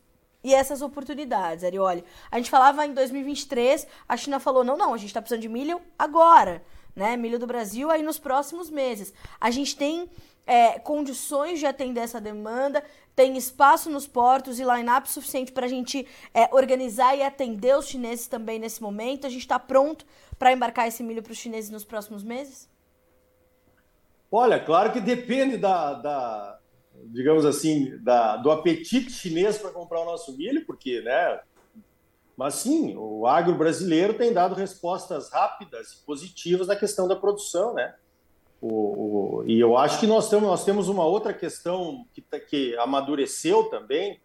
e 0.43 0.53
essas 0.53 0.81
oportunidades. 0.81 1.63
Ari, 1.63 1.79
olha, 1.79 2.03
a 2.31 2.37
gente 2.37 2.49
falava 2.49 2.85
em 2.85 2.93
2023, 2.93 3.87
a 4.07 4.17
China 4.17 4.39
falou: 4.39 4.63
não, 4.63 4.77
não, 4.77 4.93
a 4.93 4.97
gente 4.97 5.09
está 5.09 5.21
precisando 5.21 5.41
de 5.41 5.49
milho 5.49 5.81
agora, 5.97 6.63
né? 6.95 7.17
Milho 7.17 7.39
do 7.39 7.47
Brasil 7.47 7.89
aí 7.89 8.01
nos 8.01 8.17
próximos 8.19 8.69
meses. 8.69 9.13
A 9.39 9.51
gente 9.51 9.75
tem 9.75 10.09
é, 10.45 10.79
condições 10.79 11.59
de 11.59 11.65
atender 11.65 12.01
essa 12.01 12.21
demanda, 12.21 12.83
tem 13.15 13.35
espaço 13.35 13.89
nos 13.89 14.07
portos 14.07 14.59
e 14.59 14.63
line-up 14.63 15.11
suficiente 15.11 15.51
para 15.51 15.65
a 15.65 15.69
gente 15.69 16.07
é, 16.33 16.47
organizar 16.53 17.15
e 17.15 17.23
atender 17.23 17.75
os 17.75 17.87
chineses 17.87 18.27
também 18.27 18.57
nesse 18.57 18.81
momento. 18.81 19.27
A 19.27 19.29
gente 19.29 19.41
está 19.41 19.59
pronto 19.59 20.05
para 20.39 20.53
embarcar 20.53 20.87
esse 20.87 21.03
milho 21.03 21.21
para 21.21 21.31
os 21.31 21.37
chineses 21.37 21.69
nos 21.69 21.83
próximos 21.83 22.23
meses? 22.23 22.69
Olha, 24.31 24.59
claro 24.59 24.91
que 24.91 24.99
depende 24.99 25.57
da, 25.57 25.93
da 25.93 26.56
digamos 27.05 27.45
assim, 27.45 27.97
da, 27.99 28.37
do 28.37 28.51
apetite 28.51 29.11
chinês 29.11 29.57
para 29.57 29.71
comprar 29.71 30.01
o 30.01 30.05
nosso 30.05 30.35
milho, 30.35 30.65
porque, 30.65 31.01
né? 31.01 31.39
Mas 32.35 32.55
sim, 32.55 32.95
o 32.95 33.25
agro 33.25 33.55
brasileiro 33.55 34.13
tem 34.13 34.31
dado 34.31 34.53
respostas 34.53 35.31
rápidas 35.31 35.93
e 35.93 36.05
positivas 36.05 36.67
na 36.67 36.75
questão 36.75 37.07
da 37.07 37.15
produção, 37.15 37.73
né? 37.73 37.95
O, 38.61 38.69
o, 39.39 39.43
e 39.45 39.59
eu 39.59 39.77
acho 39.77 39.99
que 39.99 40.07
nós 40.07 40.29
temos, 40.29 40.47
nós 40.47 40.65
temos 40.65 40.87
uma 40.89 41.05
outra 41.05 41.33
questão 41.33 42.05
que, 42.13 42.21
tá, 42.21 42.39
que 42.39 42.75
amadureceu 42.77 43.65
também 43.65 44.19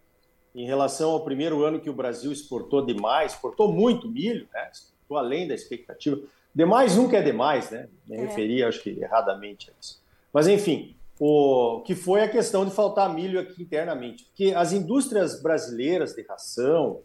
em 0.55 0.67
relação 0.67 1.11
ao 1.11 1.25
primeiro 1.25 1.65
ano 1.65 1.81
que 1.81 1.91
o 1.91 1.95
Brasil 1.95 2.33
exportou 2.33 2.85
demais, 2.85 3.33
exportou 3.33 3.73
muito 3.73 4.09
milho, 4.09 4.47
né? 4.53 4.71
exportou 4.73 5.17
além 5.17 5.49
da 5.49 5.55
expectativa. 5.55 6.19
Demais 6.55 6.97
nunca 6.97 7.17
é 7.17 7.23
demais, 7.23 7.71
né? 7.71 7.89
Me 8.07 8.17
é. 8.17 8.21
referi, 8.27 8.63
acho 8.63 8.83
que 8.83 8.91
erradamente 8.91 9.71
a 9.71 9.75
isso. 9.81 10.03
Mas, 10.33 10.47
enfim, 10.47 10.95
o 11.19 11.83
que 11.87 11.95
foi 11.95 12.23
a 12.23 12.29
questão 12.29 12.65
de 12.65 12.71
faltar 12.71 13.13
milho 13.13 13.39
aqui 13.39 13.63
internamente. 13.63 14.25
Porque 14.25 14.55
as 14.55 14.73
indústrias 14.73 15.43
brasileiras 15.43 16.15
de 16.15 16.23
ração, 16.23 17.01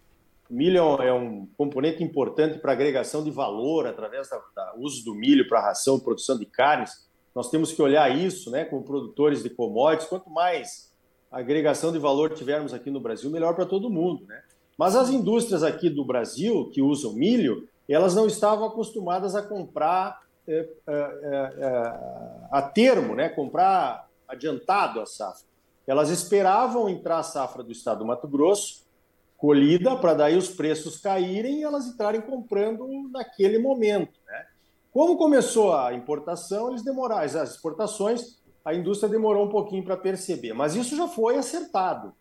milho 0.50 1.02
é 1.02 1.14
um 1.14 1.48
componente 1.58 2.04
importante 2.04 2.60
para 2.60 2.72
agregação 2.72 3.24
de 3.24 3.32
valor 3.32 3.86
através 3.86 4.30
do 4.30 4.84
uso 4.84 5.04
do 5.04 5.14
milho 5.14 5.48
para 5.48 5.62
ração, 5.62 6.00
produção 6.00 6.38
de 6.38 6.46
carnes. 6.46 7.08
Nós 7.36 7.50
temos 7.50 7.72
que 7.72 7.82
olhar 7.82 8.10
isso, 8.16 8.50
né, 8.50 8.66
como 8.66 8.84
produtores 8.84 9.44
de 9.44 9.50
commodities. 9.50 10.10
Quanto 10.10 10.30
mais 10.30 10.92
agregação 11.32 11.92
de 11.92 12.00
valor 12.00 12.34
tivermos 12.34 12.74
aqui 12.74 12.90
no 12.90 13.00
Brasil, 13.00 13.30
melhor 13.30 13.54
para 13.54 13.66
todo 13.66 13.90
mundo, 13.90 14.26
né? 14.26 14.42
Mas 14.78 14.96
as 14.96 15.10
indústrias 15.10 15.64
aqui 15.64 15.90
do 15.90 16.06
Brasil 16.06 16.70
que 16.72 16.82
usam 16.82 17.14
milho, 17.14 17.68
elas 17.90 18.16
não 18.16 18.28
estavam 18.28 18.66
acostumadas 18.66 19.36
a 19.36 19.42
comprar 19.42 20.22
é, 20.48 20.70
é, 20.88 20.92
é, 20.92 22.00
a 22.51 22.62
termo, 22.62 23.16
né? 23.16 23.30
Comprar 23.30 24.08
adiantado 24.27 25.01
a 25.01 25.06
safra. 25.06 25.46
Elas 25.86 26.10
esperavam 26.10 26.89
entrar 26.89 27.20
a 27.20 27.24
safra 27.24 27.63
do 27.63 27.72
estado 27.72 28.00
do 28.00 28.06
Mato 28.06 28.27
Grosso, 28.27 28.86
colhida, 29.38 29.96
para 29.96 30.13
daí 30.13 30.36
os 30.36 30.50
preços 30.50 30.98
caírem 30.98 31.60
e 31.60 31.63
elas 31.63 31.86
entrarem 31.86 32.22
comprando 32.22 32.88
naquele 33.12 33.60
momento. 33.60 34.20
Né? 34.25 34.46
Como 34.92 35.18
começou 35.18 35.75
a 35.75 35.94
importação, 35.94 36.70
eles 36.70 36.84
demoraram, 36.84 37.24
as 37.24 37.51
exportações, 37.51 38.42
a 38.66 38.74
indústria 38.74 39.10
demorou 39.10 39.46
um 39.46 39.50
pouquinho 39.50 39.84
para 39.84 39.96
perceber, 39.96 40.54
mas 40.54 40.75
isso 40.75 40.96
já 40.98 41.08
foi 41.08 41.38
acertado. 41.38 42.13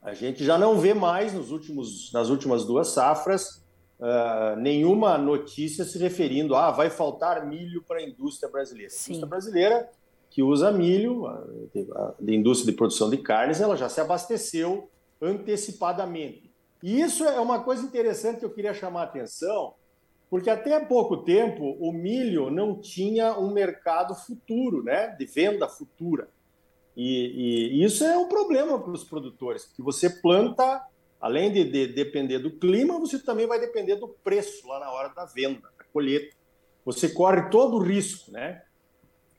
A 0.00 0.14
gente 0.14 0.44
já 0.44 0.58
não 0.58 0.78
vê 0.78 0.94
mais 0.94 1.32
nos 1.32 1.52
últimos, 1.52 2.12
nas 2.12 2.28
últimas 2.28 2.64
duas 2.64 2.88
safras 2.88 3.61
uh, 4.02 4.56
nenhuma 4.56 5.16
notícia 5.16 5.84
se 5.84 5.96
referindo 5.98 6.56
a 6.56 6.66
ah, 6.66 6.70
vai 6.72 6.90
faltar 6.90 7.46
milho 7.46 7.82
para 7.82 8.00
a 8.00 8.02
indústria 8.02 8.50
brasileira. 8.50 8.90
Sim. 8.90 8.96
A 8.96 9.16
indústria 9.16 9.28
brasileira 9.28 9.90
que 10.28 10.42
usa 10.42 10.72
milho, 10.72 11.26
a, 11.26 11.44
a, 11.94 12.14
a 12.26 12.32
indústria 12.32 12.72
de 12.72 12.76
produção 12.76 13.08
de 13.08 13.18
carnes, 13.18 13.60
ela 13.60 13.76
já 13.76 13.88
se 13.88 14.00
abasteceu 14.00 14.90
antecipadamente. 15.20 16.50
E 16.82 17.00
isso 17.00 17.24
é 17.24 17.38
uma 17.38 17.62
coisa 17.62 17.84
interessante 17.84 18.40
que 18.40 18.44
eu 18.44 18.50
queria 18.50 18.74
chamar 18.74 19.02
a 19.02 19.04
atenção, 19.04 19.74
porque 20.28 20.50
até 20.50 20.74
há 20.74 20.84
pouco 20.84 21.18
tempo 21.18 21.76
o 21.78 21.92
milho 21.92 22.50
não 22.50 22.80
tinha 22.80 23.38
um 23.38 23.52
mercado 23.52 24.14
futuro, 24.14 24.82
né, 24.82 25.08
de 25.18 25.26
venda 25.26 25.68
futura. 25.68 26.28
E, 26.96 27.70
e 27.70 27.84
isso 27.84 28.02
é 28.02 28.16
um 28.16 28.28
problema 28.28 28.80
para 28.80 28.92
os 28.92 29.04
produtores, 29.04 29.66
porque 29.66 29.82
você 29.82 30.10
planta, 30.10 30.82
além 31.22 31.52
de, 31.52 31.62
de, 31.62 31.86
depender 31.86 32.40
do 32.40 32.50
clima, 32.50 32.98
você 32.98 33.16
também 33.16 33.46
vai 33.46 33.60
depender 33.60 33.94
do 33.94 34.08
preço 34.08 34.66
lá 34.66 34.80
na 34.80 34.90
hora 34.90 35.08
da 35.10 35.24
venda, 35.24 35.62
da 35.78 35.84
colheita. 35.92 36.34
Você 36.84 37.08
corre 37.08 37.48
todo 37.48 37.76
o 37.76 37.82
risco, 37.82 38.32
né? 38.32 38.60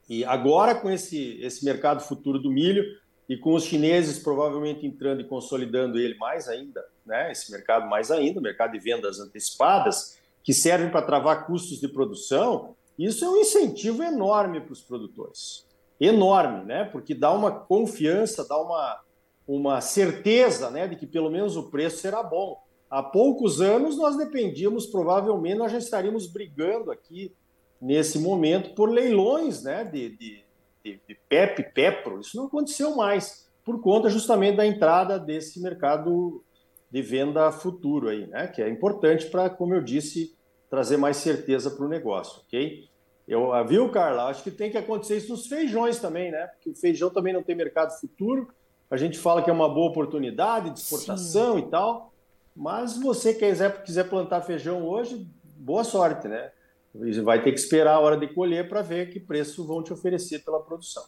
E 0.10 0.24
agora, 0.24 0.74
com 0.74 0.90
esse, 0.90 1.42
esse 1.42 1.66
mercado 1.66 2.02
futuro 2.02 2.40
do 2.40 2.50
milho 2.50 2.86
e 3.28 3.36
com 3.36 3.54
os 3.54 3.66
chineses 3.66 4.18
provavelmente 4.18 4.86
entrando 4.86 5.22
e 5.22 5.28
consolidando 5.28 6.00
ele 6.00 6.16
mais 6.16 6.48
ainda, 6.48 6.86
né, 7.06 7.32
esse 7.32 7.52
mercado 7.52 7.90
mais 7.90 8.12
ainda, 8.12 8.40
o 8.40 8.44
mercado 8.44 8.72
de 8.74 8.80
vendas 8.80 9.20
antecipadas, 9.20 10.18
que 10.44 10.54
servem 10.54 10.90
para 10.90 11.02
travar 11.02 11.46
custos 11.46 11.80
de 11.80 11.88
produção, 11.88 12.76
isso 12.98 13.26
é 13.26 13.30
um 13.30 13.38
incentivo 13.38 14.04
enorme 14.04 14.62
para 14.62 14.74
os 14.74 14.82
produtores. 14.82 15.66
Enorme, 16.00 16.66
né? 16.66 16.84
Porque 16.86 17.16
dá 17.16 17.32
uma 17.32 17.52
confiança, 17.52 18.46
dá 18.48 18.58
uma, 18.58 19.02
uma 19.48 19.82
certeza 19.82 20.70
né, 20.70 20.88
de 20.88 20.96
que 20.96 21.06
pelo 21.06 21.30
menos 21.30 21.56
o 21.56 21.70
preço 21.70 21.98
será 21.98 22.24
bom. 22.24 22.62
Há 22.90 23.02
poucos 23.02 23.60
anos 23.60 23.98
nós 23.98 24.18
dependíamos, 24.18 24.86
provavelmente, 24.86 25.58
nós 25.58 25.72
já 25.72 25.78
estaríamos 25.78 26.28
brigando 26.28 26.92
aqui 26.92 27.34
nesse 27.82 28.20
momento 28.20 28.74
por 28.76 28.90
leilões 28.90 29.64
né, 29.64 29.84
de, 29.84 30.10
de, 30.16 30.44
de, 30.84 31.02
de 31.08 31.16
PEP, 31.28 31.74
PEPRO. 31.74 32.20
Isso 32.20 32.38
não 32.38 32.46
aconteceu 32.46 32.96
mais, 32.96 33.52
por 33.66 33.82
conta 33.82 34.10
justamente 34.10 34.58
da 34.58 34.66
entrada 34.66 35.20
desse 35.20 35.62
mercado 35.62 36.44
de 36.94 37.02
venda 37.02 37.52
futuro 37.52 38.08
aí, 38.10 38.28
né? 38.28 38.48
Que 38.48 38.62
é 38.62 38.70
importante 38.70 39.26
para, 39.26 39.50
como 39.50 39.74
eu 39.74 39.82
disse, 39.82 40.38
trazer 40.70 40.96
mais 40.96 41.18
certeza 41.18 41.72
para 41.72 41.84
o 41.84 41.90
negócio, 41.90 42.42
ok? 42.46 42.88
Eu, 43.28 43.52
viu, 43.66 43.90
Carla? 43.90 44.26
Acho 44.26 44.44
que 44.44 44.52
tem 44.52 44.70
que 44.70 44.78
acontecer 44.78 45.18
isso 45.18 45.32
nos 45.32 45.48
feijões 45.48 46.00
também, 46.00 46.30
né? 46.30 46.46
Porque 46.48 46.70
o 46.70 46.76
feijão 46.76 47.10
também 47.10 47.34
não 47.34 47.42
tem 47.42 47.56
mercado 47.56 48.00
futuro. 48.00 48.48
A 48.94 48.98
gente 48.98 49.18
fala 49.18 49.42
que 49.42 49.50
é 49.50 49.54
uma 49.54 49.68
boa 49.68 49.90
oportunidade 49.90 50.70
de 50.70 50.80
exportação 50.80 51.54
Sim. 51.54 51.66
e 51.66 51.70
tal, 51.72 52.14
mas 52.56 52.96
você 52.96 53.34
quiser, 53.34 53.84
quiser 53.84 54.08
plantar 54.08 54.42
feijão 54.42 54.88
hoje, 54.88 55.28
boa 55.58 55.84
sorte, 55.84 56.28
né? 56.28 56.52
Vai 57.24 57.42
ter 57.42 57.52
que 57.52 57.60
esperar 57.60 57.96
a 57.96 58.00
hora 58.00 58.16
de 58.16 58.32
colher 58.32 58.70
para 58.70 58.84
ver 58.84 59.10
que 59.10 59.20
preço 59.20 59.66
vão 59.66 59.82
te 59.82 59.92
oferecer 59.92 60.46
pela 60.46 60.62
produção. 60.62 61.04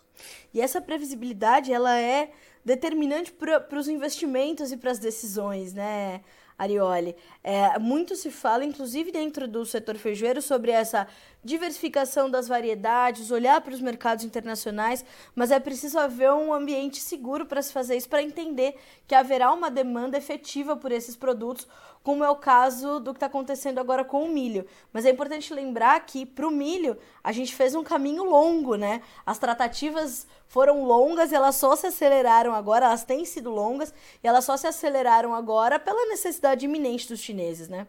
E 0.51 0.59
essa 0.59 0.81
previsibilidade, 0.81 1.71
ela 1.71 1.95
é 1.95 2.31
determinante 2.65 3.31
para 3.31 3.77
os 3.77 3.87
investimentos 3.87 4.71
e 4.71 4.77
para 4.77 4.89
as 4.89 4.97
decisões, 4.97 5.71
né? 5.71 6.21
Arioli. 6.57 7.15
É, 7.43 7.77
muito 7.79 8.15
se 8.15 8.31
fala, 8.31 8.63
inclusive 8.63 9.11
dentro 9.11 9.47
do 9.47 9.65
setor 9.65 9.95
feijoeiro, 9.95 10.41
sobre 10.41 10.71
essa 10.71 11.07
diversificação 11.43 12.29
das 12.29 12.47
variedades, 12.47 13.29
olhar 13.29 13.61
para 13.61 13.73
os 13.73 13.81
mercados 13.81 14.25
internacionais, 14.25 15.05
mas 15.35 15.51
é 15.51 15.59
preciso 15.59 15.99
haver 15.99 16.31
um 16.31 16.53
ambiente 16.53 16.99
seguro 16.99 17.45
para 17.45 17.61
se 17.61 17.71
fazer 17.71 17.97
isso, 17.97 18.09
para 18.09 18.23
entender 18.23 18.75
que 19.07 19.13
haverá 19.13 19.51
uma 19.51 19.69
demanda 19.69 20.17
efetiva 20.17 20.75
por 20.75 20.91
esses 20.91 21.15
produtos, 21.15 21.67
como 22.05 22.23
é 22.23 22.29
o 22.29 22.35
caso 22.35 22.99
do 22.99 23.11
que 23.11 23.17
está 23.17 23.25
acontecendo 23.25 23.79
agora 23.79 24.05
com 24.05 24.23
o 24.23 24.29
milho. 24.29 24.67
Mas 24.93 25.07
é 25.07 25.09
importante 25.09 25.51
lembrar 25.51 25.99
que 26.05 26.23
para 26.23 26.47
o 26.47 26.51
milho 26.51 26.95
a 27.23 27.31
gente 27.31 27.55
fez 27.55 27.73
um 27.73 27.83
caminho 27.83 28.23
longo, 28.23 28.75
né? 28.75 29.01
As 29.25 29.39
tratativas 29.39 30.27
foram 30.47 30.85
longas, 30.85 31.33
elas 31.33 31.55
só 31.55 31.75
se 31.75 31.87
aceleraram 31.87 32.53
agora, 32.53 32.85
elas 32.85 33.03
têm 33.03 33.25
sido 33.25 33.49
longas 33.49 33.91
e 34.23 34.27
elas 34.27 34.45
só 34.45 34.55
se 34.55 34.67
aceleraram 34.67 35.33
agora 35.33 35.79
pela 35.79 36.05
necessidade 36.05 36.65
iminente 36.65 37.07
dos 37.07 37.19
chineses, 37.19 37.67
né? 37.67 37.87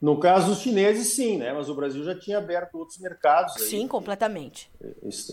No 0.00 0.18
caso 0.18 0.46
dos 0.46 0.60
chineses, 0.60 1.08
sim, 1.08 1.36
né? 1.36 1.52
Mas 1.52 1.68
o 1.68 1.74
Brasil 1.74 2.02
já 2.02 2.18
tinha 2.18 2.38
aberto 2.38 2.76
outros 2.76 2.96
mercados. 2.98 3.54
Aí. 3.58 3.64
Sim, 3.64 3.86
completamente. 3.86 4.72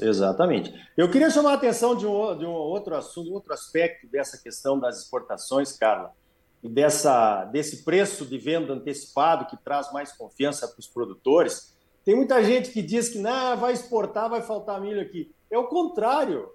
Exatamente. 0.02 0.74
Eu 0.98 1.10
queria 1.10 1.30
chamar 1.30 1.52
a 1.52 1.56
atenção 1.56 1.96
de 1.96 2.06
um, 2.06 2.38
de 2.38 2.46
um 2.46 2.52
outro 2.52 2.94
assunto, 2.94 3.32
outro 3.32 3.54
aspecto 3.54 4.06
dessa 4.08 4.38
questão 4.38 4.78
das 4.78 5.00
exportações, 5.00 5.72
Carla 5.72 6.14
e 6.62 6.70
dessa, 6.70 7.46
desse 7.46 7.84
preço 7.84 8.26
de 8.26 8.38
venda 8.38 8.74
antecipado 8.74 9.46
que 9.46 9.56
traz 9.58 9.92
mais 9.94 10.12
confiança 10.12 10.68
para 10.68 10.80
os 10.80 10.88
produtores. 10.88 11.76
Tem 12.04 12.16
muita 12.16 12.44
gente 12.44 12.72
que 12.72 12.82
diz 12.82 13.10
que 13.10 13.20
não, 13.20 13.56
vai 13.58 13.74
exportar, 13.74 14.30
vai 14.30 14.42
faltar 14.42 14.82
milho 14.82 15.02
aqui. 15.02 15.32
É 15.50 15.58
o 15.58 15.68
contrário. 15.68 16.50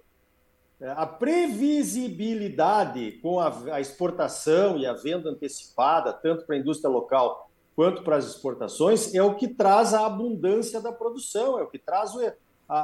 É, 0.79 0.89
a 0.91 1.05
previsibilidade 1.05 3.13
com 3.21 3.39
a, 3.39 3.53
a 3.71 3.79
exportação 3.79 4.77
e 4.77 4.85
a 4.85 4.93
venda 4.93 5.29
antecipada, 5.29 6.13
tanto 6.13 6.45
para 6.45 6.55
a 6.55 6.59
indústria 6.59 6.89
local 6.89 7.49
quanto 7.75 8.03
para 8.03 8.17
as 8.17 8.25
exportações, 8.25 9.13
é 9.13 9.23
o 9.23 9.35
que 9.35 9.47
traz 9.47 9.93
a 9.93 10.05
abundância 10.05 10.81
da 10.81 10.91
produção, 10.91 11.59
é 11.59 11.63
o 11.63 11.69
que 11.69 11.79
traz 11.79 12.13
o, 12.15 12.21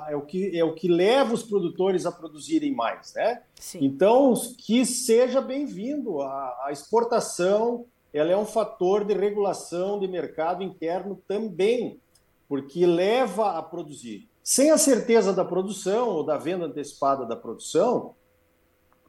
é, 0.10 0.16
o 0.16 0.22
que, 0.22 0.58
é 0.58 0.64
o 0.64 0.74
que 0.74 0.88
leva 0.88 1.34
os 1.34 1.44
produtores 1.44 2.06
a 2.06 2.12
produzirem 2.12 2.74
mais, 2.74 3.14
né? 3.16 3.42
Sim. 3.56 3.80
Então, 3.82 4.34
que 4.58 4.86
seja 4.86 5.42
bem-vindo. 5.42 6.22
A, 6.22 6.66
a, 6.66 6.72
exportação 6.72 7.86
ela 8.14 8.32
é 8.32 8.38
um 8.38 8.46
fator 8.46 9.06
de 9.06 9.14
regulação 9.14 10.00
de 10.00 10.08
mercado 10.08 10.64
interno 10.64 11.22
também, 11.28 12.00
porque 12.48 12.86
leva 12.86 13.58
a 13.58 13.64
produzir. 13.64 14.30
Sem 14.44 14.70
a 14.70 14.78
certeza 14.78 15.34
da 15.34 15.46
produção 15.46 16.10
ou 16.10 16.24
da 16.24 16.38
venda 16.38 16.66
antecipada 16.66 17.26
da 17.26 17.36
produção, 17.36 18.16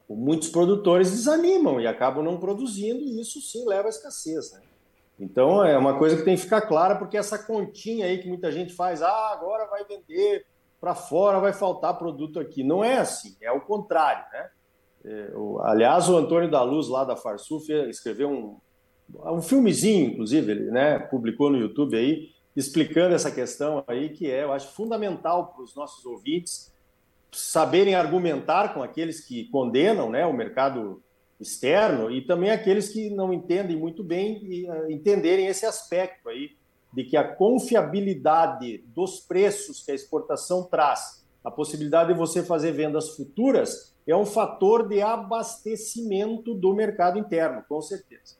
muitos 0.09 0.49
produtores 0.49 1.11
desanimam 1.11 1.79
e 1.79 1.87
acabam 1.87 2.23
não 2.23 2.39
produzindo, 2.39 3.01
e 3.03 3.19
isso 3.19 3.41
sim 3.41 3.67
leva 3.67 3.87
à 3.87 3.89
escassez, 3.89 4.53
né? 4.53 4.61
Então 5.19 5.63
é 5.63 5.77
uma 5.77 5.97
coisa 5.97 6.17
que 6.17 6.23
tem 6.23 6.35
que 6.35 6.41
ficar 6.41 6.61
clara, 6.61 6.95
porque 6.95 7.17
essa 7.17 7.37
continha 7.37 8.05
aí 8.05 8.17
que 8.17 8.27
muita 8.27 8.51
gente 8.51 8.73
faz, 8.73 9.01
ah, 9.01 9.31
agora 9.31 9.67
vai 9.67 9.85
vender 9.85 10.45
para 10.83 10.95
fora 10.95 11.39
vai 11.39 11.53
faltar 11.53 11.97
produto 11.97 12.41
aqui. 12.41 12.61
Não 12.61 12.83
é 12.83 12.97
assim, 12.97 13.37
é 13.41 13.49
o 13.49 13.61
contrário. 13.61 14.25
Né? 14.33 14.49
É, 15.05 15.31
aliás, 15.61 16.09
o 16.09 16.17
Antônio 16.17 16.51
da 16.51 16.61
Luz, 16.61 16.89
lá 16.89 17.05
da 17.05 17.15
Farsuf, 17.15 17.71
escreveu 17.87 18.29
um, 18.29 18.57
um 19.31 19.41
filmezinho, 19.41 20.11
inclusive, 20.11 20.51
ele 20.51 20.71
né, 20.71 20.99
publicou 20.99 21.49
no 21.49 21.57
YouTube 21.57 21.95
aí, 21.95 22.31
explicando 22.53 23.15
essa 23.15 23.31
questão 23.31 23.81
aí, 23.87 24.09
que 24.09 24.29
é, 24.29 24.43
eu 24.43 24.51
acho, 24.51 24.73
fundamental 24.73 25.53
para 25.53 25.63
os 25.63 25.73
nossos 25.73 26.05
ouvintes 26.05 26.73
saberem 27.31 27.95
argumentar 27.95 28.73
com 28.73 28.83
aqueles 28.83 29.25
que 29.25 29.45
condenam 29.45 30.09
né, 30.09 30.25
o 30.25 30.33
mercado 30.33 31.01
externo 31.39 32.11
e 32.11 32.21
também 32.21 32.51
aqueles 32.51 32.89
que 32.89 33.09
não 33.09 33.33
entendem 33.33 33.77
muito 33.77 34.03
bem 34.03 34.43
e 34.43 34.69
uh, 34.69 34.91
entenderem 34.91 35.47
esse 35.47 35.65
aspecto 35.65 36.27
aí 36.27 36.57
de 36.93 37.03
que 37.03 37.17
a 37.17 37.35
confiabilidade 37.35 38.79
dos 38.87 39.19
preços 39.19 39.83
que 39.83 39.91
a 39.91 39.95
exportação 39.95 40.63
traz, 40.63 41.25
a 41.43 41.49
possibilidade 41.49 42.13
de 42.13 42.19
você 42.19 42.43
fazer 42.43 42.71
vendas 42.71 43.15
futuras, 43.15 43.93
é 44.05 44.15
um 44.15 44.25
fator 44.25 44.87
de 44.87 45.01
abastecimento 45.01 46.53
do 46.53 46.73
mercado 46.73 47.17
interno, 47.17 47.63
com 47.67 47.81
certeza. 47.81 48.37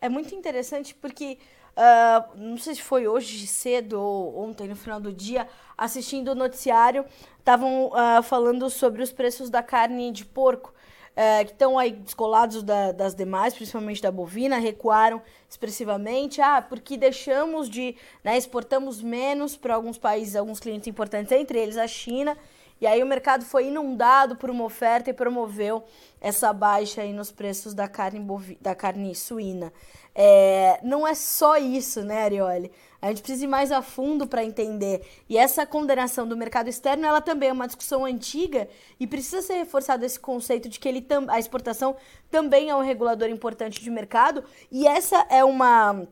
É 0.00 0.08
muito 0.08 0.34
interessante 0.34 0.94
porque 0.94 1.38
Uh, 1.78 2.36
não 2.36 2.56
sei 2.56 2.74
se 2.74 2.82
foi 2.82 3.06
hoje 3.06 3.46
cedo 3.46 4.00
ou 4.00 4.36
ontem, 4.36 4.66
no 4.66 4.74
final 4.74 4.98
do 4.98 5.12
dia, 5.12 5.46
assistindo 5.76 6.32
o 6.32 6.34
noticiário, 6.34 7.04
estavam 7.38 7.86
uh, 7.86 8.20
falando 8.20 8.68
sobre 8.68 9.00
os 9.00 9.12
preços 9.12 9.48
da 9.48 9.62
carne 9.62 10.10
de 10.10 10.24
porco 10.24 10.74
é, 11.20 11.44
que 11.44 11.50
estão 11.50 11.76
aí 11.76 11.90
descolados 11.90 12.62
da, 12.62 12.92
das 12.92 13.12
demais, 13.12 13.52
principalmente 13.52 14.00
da 14.00 14.08
bovina, 14.08 14.56
recuaram 14.56 15.20
expressivamente. 15.50 16.40
Ah, 16.40 16.62
porque 16.62 16.96
deixamos 16.96 17.68
de, 17.68 17.96
né, 18.22 18.38
exportamos 18.38 19.02
menos 19.02 19.56
para 19.56 19.74
alguns 19.74 19.98
países, 19.98 20.36
alguns 20.36 20.60
clientes 20.60 20.86
importantes, 20.86 21.32
entre 21.32 21.58
eles 21.58 21.76
a 21.76 21.88
China. 21.88 22.38
E 22.80 22.86
aí 22.86 23.02
o 23.02 23.06
mercado 23.06 23.44
foi 23.44 23.66
inundado 23.66 24.36
por 24.36 24.48
uma 24.48 24.62
oferta 24.62 25.10
e 25.10 25.12
promoveu 25.12 25.82
essa 26.20 26.52
baixa 26.52 27.02
aí 27.02 27.12
nos 27.12 27.32
preços 27.32 27.74
da 27.74 27.88
carne, 27.88 28.20
bovi 28.20 28.56
da 28.60 28.76
carne 28.76 29.12
suína. 29.12 29.72
É, 30.14 30.78
não 30.84 31.04
é 31.04 31.16
só 31.16 31.56
isso, 31.56 32.04
né, 32.04 32.22
Arioli? 32.22 32.70
A 33.00 33.08
gente 33.08 33.22
precisa 33.22 33.44
ir 33.44 33.48
mais 33.48 33.70
a 33.70 33.80
fundo 33.80 34.26
para 34.26 34.44
entender. 34.44 35.06
E 35.28 35.38
essa 35.38 35.64
condenação 35.64 36.26
do 36.26 36.36
mercado 36.36 36.68
externo, 36.68 37.06
ela 37.06 37.20
também 37.20 37.48
é 37.48 37.52
uma 37.52 37.66
discussão 37.66 38.04
antiga 38.04 38.68
e 38.98 39.06
precisa 39.06 39.40
ser 39.40 39.54
reforçado 39.54 40.04
esse 40.04 40.18
conceito 40.18 40.68
de 40.68 40.80
que 40.80 40.88
ele 40.88 41.06
a 41.28 41.38
exportação 41.38 41.96
também 42.30 42.70
é 42.70 42.74
um 42.74 42.82
regulador 42.82 43.28
importante 43.28 43.80
de 43.80 43.90
mercado. 43.90 44.42
E 44.70 44.86
essa 44.86 45.26
é 45.30 45.44
uma 45.44 46.08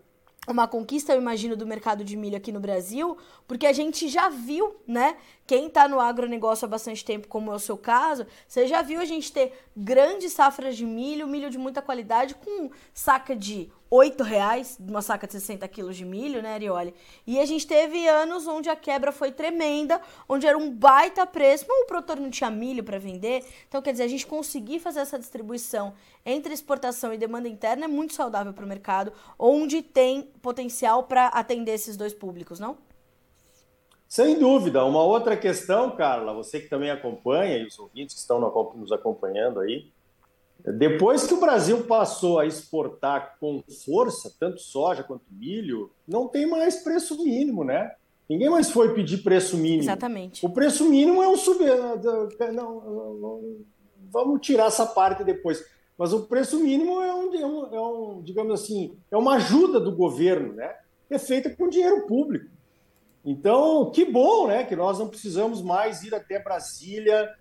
uma 0.48 0.68
conquista, 0.68 1.12
eu 1.12 1.20
imagino, 1.20 1.56
do 1.56 1.66
mercado 1.66 2.04
de 2.04 2.16
milho 2.16 2.36
aqui 2.36 2.52
no 2.52 2.60
Brasil, 2.60 3.16
porque 3.46 3.66
a 3.66 3.72
gente 3.72 4.08
já 4.08 4.28
viu, 4.28 4.76
né? 4.86 5.16
Quem 5.46 5.66
está 5.66 5.88
no 5.88 5.98
agronegócio 5.98 6.64
há 6.64 6.68
bastante 6.68 7.04
tempo, 7.04 7.26
como 7.28 7.50
é 7.50 7.54
o 7.54 7.58
seu 7.58 7.76
caso, 7.76 8.26
você 8.46 8.66
já 8.66 8.82
viu 8.82 9.00
a 9.00 9.04
gente 9.04 9.32
ter 9.32 9.52
grandes 9.76 10.32
safras 10.32 10.76
de 10.76 10.86
milho, 10.86 11.26
milho 11.26 11.50
de 11.50 11.58
muita 11.58 11.82
qualidade, 11.82 12.34
com 12.36 12.70
saca 12.94 13.34
de 13.34 13.70
oito 13.90 14.22
reais, 14.22 14.78
uma 14.80 15.00
saca 15.00 15.26
de 15.26 15.34
60 15.34 15.66
quilos 15.68 15.96
de 15.96 16.04
milho, 16.04 16.42
né, 16.42 16.54
Arioli? 16.54 16.94
E 17.26 17.38
a 17.38 17.46
gente 17.46 17.66
teve 17.66 18.06
anos 18.08 18.46
onde 18.46 18.68
a 18.68 18.76
quebra 18.76 19.12
foi 19.12 19.30
tremenda, 19.30 20.00
onde 20.28 20.46
era 20.46 20.58
um 20.58 20.70
baita 20.70 21.26
preço, 21.26 21.64
mas 21.68 21.82
o 21.82 21.86
produtor 21.86 22.18
não 22.18 22.30
tinha 22.30 22.50
milho 22.50 22.82
para 22.82 22.98
vender. 22.98 23.44
Então, 23.68 23.80
quer 23.80 23.92
dizer, 23.92 24.04
a 24.04 24.08
gente 24.08 24.26
conseguir 24.26 24.80
fazer 24.80 25.00
essa 25.00 25.18
distribuição 25.18 25.94
entre 26.24 26.52
exportação 26.52 27.14
e 27.14 27.18
demanda 27.18 27.48
interna 27.48 27.84
é 27.84 27.88
muito 27.88 28.14
saudável 28.14 28.52
para 28.52 28.64
o 28.64 28.68
mercado, 28.68 29.12
onde 29.38 29.82
tem 29.82 30.22
potencial 30.42 31.04
para 31.04 31.28
atender 31.28 31.72
esses 31.72 31.96
dois 31.96 32.12
públicos, 32.12 32.58
não? 32.58 32.76
Sem 34.08 34.38
dúvida. 34.38 34.84
Uma 34.84 35.02
outra 35.02 35.36
questão, 35.36 35.90
Carla, 35.96 36.32
você 36.32 36.60
que 36.60 36.68
também 36.68 36.90
acompanha, 36.90 37.58
e 37.58 37.66
os 37.66 37.76
ouvintes 37.78 38.14
que 38.14 38.20
estão 38.20 38.40
nos 38.74 38.92
acompanhando 38.92 39.58
aí, 39.60 39.90
depois 40.72 41.26
que 41.26 41.34
o 41.34 41.40
Brasil 41.40 41.84
passou 41.84 42.38
a 42.40 42.46
exportar 42.46 43.36
com 43.38 43.62
força, 43.84 44.34
tanto 44.38 44.60
soja 44.60 45.04
quanto 45.04 45.24
milho, 45.30 45.90
não 46.06 46.26
tem 46.26 46.46
mais 46.46 46.82
preço 46.82 47.22
mínimo, 47.22 47.62
né? 47.62 47.92
Ninguém 48.28 48.50
mais 48.50 48.70
foi 48.70 48.92
pedir 48.92 49.18
preço 49.18 49.56
mínimo. 49.56 49.84
Exatamente. 49.84 50.44
O 50.44 50.50
preço 50.50 50.88
mínimo 50.88 51.22
é 51.22 51.28
um 51.28 51.36
sub. 51.36 51.64
Não, 52.52 52.80
não, 53.20 53.56
vamos 54.10 54.40
tirar 54.40 54.66
essa 54.66 54.84
parte 54.84 55.22
depois. 55.22 55.64
Mas 55.96 56.12
o 56.12 56.24
preço 56.26 56.58
mínimo 56.58 57.00
é 57.00 57.14
um, 57.14 57.34
é 57.34 57.46
um, 57.46 57.74
é 57.74 57.80
um, 57.80 58.22
digamos 58.22 58.60
assim, 58.60 58.96
é 59.10 59.16
uma 59.16 59.36
ajuda 59.36 59.78
do 59.78 59.94
governo, 59.94 60.52
né? 60.54 60.74
É 61.08 61.18
feita 61.18 61.48
com 61.48 61.68
dinheiro 61.68 62.06
público. 62.06 62.50
Então, 63.24 63.90
que 63.90 64.04
bom, 64.04 64.48
né? 64.48 64.64
Que 64.64 64.74
nós 64.74 64.98
não 64.98 65.08
precisamos 65.08 65.62
mais 65.62 66.02
ir 66.02 66.14
até 66.14 66.40
Brasília, 66.40 67.32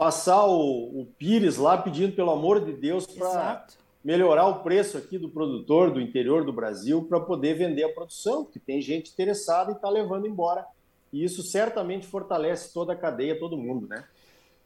passar 0.00 0.46
o, 0.46 1.02
o 1.02 1.06
Pires 1.18 1.58
lá 1.58 1.76
pedindo, 1.76 2.16
pelo 2.16 2.30
amor 2.30 2.64
de 2.64 2.72
Deus, 2.72 3.04
para 3.04 3.66
melhorar 4.02 4.46
o 4.46 4.60
preço 4.60 4.96
aqui 4.96 5.18
do 5.18 5.28
produtor 5.28 5.90
do 5.90 6.00
interior 6.00 6.42
do 6.42 6.54
Brasil 6.54 7.04
para 7.04 7.20
poder 7.20 7.52
vender 7.52 7.84
a 7.84 7.92
produção, 7.92 8.42
porque 8.42 8.58
tem 8.58 8.80
gente 8.80 9.12
interessada 9.12 9.72
e 9.72 9.74
está 9.74 9.90
levando 9.90 10.26
embora. 10.26 10.64
E 11.12 11.22
isso 11.22 11.42
certamente 11.42 12.06
fortalece 12.06 12.72
toda 12.72 12.94
a 12.94 12.96
cadeia, 12.96 13.38
todo 13.38 13.58
mundo, 13.58 13.86
né? 13.86 14.02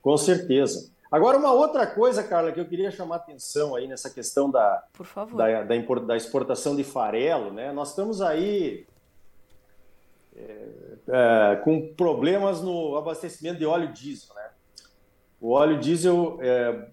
Com 0.00 0.16
certeza. 0.16 0.88
Agora, 1.10 1.36
uma 1.36 1.52
outra 1.52 1.84
coisa, 1.84 2.22
Carla, 2.22 2.52
que 2.52 2.60
eu 2.60 2.68
queria 2.68 2.92
chamar 2.92 3.16
atenção 3.16 3.74
aí 3.74 3.88
nessa 3.88 4.10
questão 4.10 4.48
da, 4.48 4.84
da, 5.34 5.64
da, 5.64 6.00
da 6.00 6.16
exportação 6.16 6.76
de 6.76 6.84
farelo, 6.84 7.52
né? 7.52 7.72
Nós 7.72 7.88
estamos 7.88 8.22
aí 8.22 8.86
é, 10.36 10.68
é, 11.08 11.56
com 11.56 11.92
problemas 11.94 12.62
no 12.62 12.96
abastecimento 12.96 13.58
de 13.58 13.66
óleo 13.66 13.92
diesel, 13.92 14.32
né? 14.36 14.53
O 15.44 15.50
óleo 15.50 15.78
diesel, 15.78 16.38
é, 16.40 16.88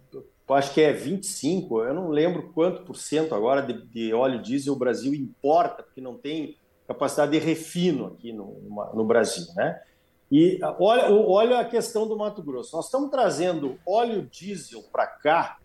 acho 0.50 0.74
que 0.74 0.82
é 0.82 0.92
25, 0.92 1.84
eu 1.84 1.94
não 1.94 2.10
lembro 2.10 2.52
quanto 2.52 2.84
por 2.84 2.98
cento 2.98 3.34
agora 3.34 3.62
de, 3.62 3.82
de, 3.86 4.14
óleo 4.14 4.42
diesel 4.42 4.74
o 4.74 4.78
Brasil 4.78 5.14
importa, 5.14 5.82
porque 5.82 6.02
não 6.02 6.18
tem 6.18 6.58
capacidade 6.86 7.32
de 7.32 7.38
refino 7.38 8.08
aqui 8.08 8.34
no, 8.34 8.58
no 8.94 9.06
Brasil, 9.06 9.46
né? 9.56 9.82
E 10.30 10.60
olha, 10.80 11.10
olha 11.14 11.60
a 11.62 11.66
questão 11.66 12.06
do 12.06 12.18
Mato 12.18 12.44
Grosso. 12.44 12.76
Nós 12.76 12.88
estamos 12.88 13.10
trazendo 13.10 13.80
óleo 13.88 14.28
diesel 14.30 14.84
para 14.92 15.08
cá, 15.08 15.58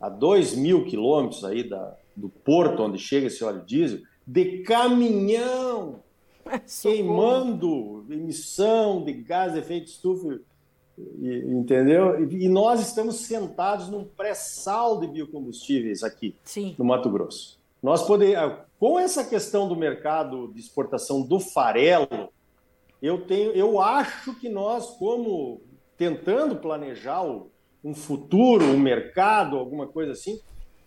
a 0.00 0.08
2 0.08 0.54
mil 0.54 0.84
quilômetros 0.84 1.44
aí 1.44 1.68
da, 1.68 1.96
do 2.14 2.28
porto 2.28 2.84
onde 2.84 3.00
chega 3.00 3.26
esse 3.26 3.42
óleo 3.42 3.64
diesel, 3.64 3.98
de 4.24 4.62
caminhão, 4.62 6.04
queimando 6.80 8.06
emissão 8.08 9.04
de 9.04 9.12
gás 9.12 9.54
de 9.54 9.58
efeito 9.58 9.88
estufa 9.88 10.38
e, 10.98 11.44
entendeu? 11.48 12.24
E, 12.24 12.44
e, 12.44 12.48
nós 12.48 12.80
estamos 12.80 13.16
sentados 13.16 13.88
num 13.88 14.04
pré-sal 14.04 15.00
de 15.00 15.06
biocombustíveis 15.06 16.02
aqui 16.02 16.34
Sim. 16.44 16.74
no 16.78 16.84
Mato 16.84 17.10
Grosso. 17.10 17.58
Nós 17.82 18.06
podemos, 18.06 18.58
com 18.78 18.98
essa 18.98 19.24
questão 19.24 19.68
do 19.68 19.74
mercado 19.74 20.52
de 20.52 20.60
exportação 20.60 21.22
do 21.22 21.40
farelo, 21.40 22.28
eu 23.00 23.26
tenho, 23.26 23.50
eu 23.52 23.80
acho 23.80 24.34
que 24.38 24.48
nós, 24.48 24.90
como 24.90 25.60
tentando 25.96 26.56
planejar 26.56 27.22
um 27.84 27.94
futuro, 27.94 28.64
um 28.64 28.78
mercado, 28.78 29.56
alguma 29.56 29.86
coisa 29.86 30.12
assim, 30.12 30.40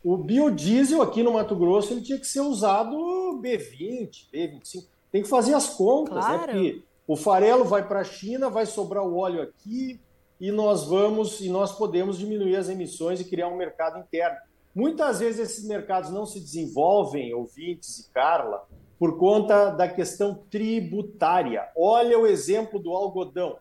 o 0.04 0.16
biodiesel 0.16 1.02
aqui 1.02 1.24
no 1.24 1.34
Mato 1.34 1.56
Grosso 1.56 1.92
ele 1.92 2.02
tinha 2.02 2.20
que 2.20 2.28
ser 2.28 2.42
usado 2.42 2.96
B20, 3.42 4.30
B25. 4.32 4.86
Tem 5.12 5.24
que 5.24 5.28
fazer 5.28 5.54
as 5.54 5.70
contas, 5.70 6.16
né? 6.16 6.22
claro. 6.22 6.40
né? 6.40 6.54
Porque 6.54 6.84
o 7.08 7.16
farelo 7.16 7.64
vai 7.64 7.88
para 7.88 8.00
a 8.00 8.04
China, 8.04 8.50
vai 8.50 8.66
sobrar 8.66 9.04
o 9.04 9.18
óleo 9.18 9.42
aqui 9.42 10.00
e 10.40 10.52
nós 10.52 10.86
vamos 10.86 11.40
e 11.40 11.50
nós 11.50 11.72
podemos 11.72 12.18
diminuir 12.18 12.56
as 12.56 12.68
emissões 12.68 13.20
e 13.20 13.26
criar 13.26 13.48
um 13.48 13.58
mercado 13.58 14.00
interno. 14.00 14.38
Muitas 14.74 15.20
vezes 15.20 15.40
esses 15.40 15.66
mercados 15.66 16.10
não 16.10 16.26
se 16.26 16.40
desenvolvem, 16.40 17.34
ouvintes 17.34 18.00
e 18.00 18.12
Carla, 18.12 18.68
por 18.98 19.18
conta 19.18 19.70
da 19.70 19.88
questão 19.88 20.44
tributária. 20.50 21.70
Olha 21.78 22.18
o 22.20 22.26
exemplo 22.26 22.80
do 22.80 22.92
algodão. 22.92 23.58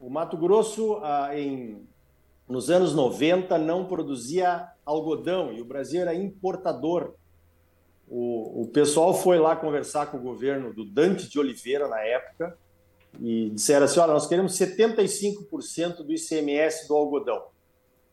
O 0.00 0.10
Mato 0.10 0.36
Grosso, 0.36 0.98
ah, 1.02 1.30
em, 1.32 1.86
nos 2.48 2.70
anos 2.70 2.94
90, 2.94 3.56
não 3.56 3.86
produzia 3.86 4.68
algodão 4.84 5.52
e 5.52 5.62
o 5.62 5.64
Brasil 5.64 6.00
era 6.00 6.14
importador. 6.14 7.14
O, 8.06 8.62
o 8.62 8.66
pessoal 8.66 9.14
foi 9.14 9.38
lá 9.38 9.56
conversar 9.56 10.06
com 10.06 10.18
o 10.18 10.22
governo 10.22 10.74
do 10.74 10.84
Dante 10.84 11.30
de 11.30 11.38
Oliveira 11.38 11.88
na 11.88 12.00
época 12.00 12.58
e 13.20 13.50
disseram 13.50 13.84
assim: 13.84 14.00
olha, 14.00 14.12
nós 14.12 14.26
queremos 14.26 14.52
75% 14.58 15.96
do 15.98 16.12
ICMS 16.12 16.88
do 16.88 16.94
algodão 16.94 17.42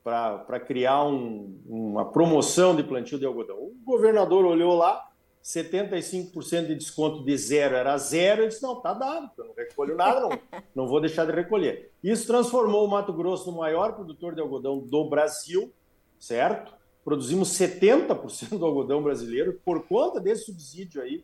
para 0.04 0.60
criar 0.60 1.06
um, 1.06 1.60
uma 1.68 2.12
promoção 2.12 2.76
de 2.76 2.84
plantio 2.84 3.20
de 3.20 3.26
algodão. 3.26 3.58
O 3.58 3.76
governador 3.86 4.46
olhou 4.46 4.76
lá, 4.76 5.08
75% 5.44 6.68
de 6.68 6.76
desconto 6.76 7.24
de 7.24 7.38
zero 7.38 7.76
era 7.76 7.98
zero, 7.98 8.42
ele 8.42 8.50
disse: 8.50 8.64
não, 8.64 8.82
tá 8.82 8.94
dado, 8.94 9.30
eu 9.38 9.46
não 9.46 9.54
recolho 9.54 9.96
nada, 9.96 10.22
não, 10.22 10.30
não 10.76 10.88
vou 10.88 11.00
deixar 11.00 11.26
de 11.26 11.32
recolher. 11.32 11.92
Isso 12.04 12.28
transformou 12.28 12.86
o 12.86 12.90
Mato 12.90 13.14
Grosso 13.14 13.52
no 13.52 13.58
maior 13.58 13.94
produtor 13.94 14.34
de 14.34 14.42
algodão 14.42 14.80
do 14.80 15.10
Brasil, 15.10 15.74
certo? 16.20 16.74
Produzimos 17.04 17.50
70% 17.50 18.58
do 18.58 18.66
algodão 18.66 19.02
brasileiro 19.02 19.60
por 19.66 19.88
conta 19.88 20.20
desse 20.20 20.46
subsídio 20.46 21.02
aí. 21.02 21.24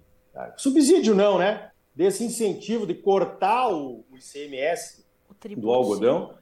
Subsídio 0.56 1.16
não, 1.16 1.38
né? 1.38 1.72
Desse 1.98 2.24
incentivo 2.24 2.86
de 2.86 2.94
cortar 2.94 3.74
o, 3.74 4.06
ICMS 4.14 5.04
o 5.28 5.60
do 5.60 5.72
algodão. 5.72 6.36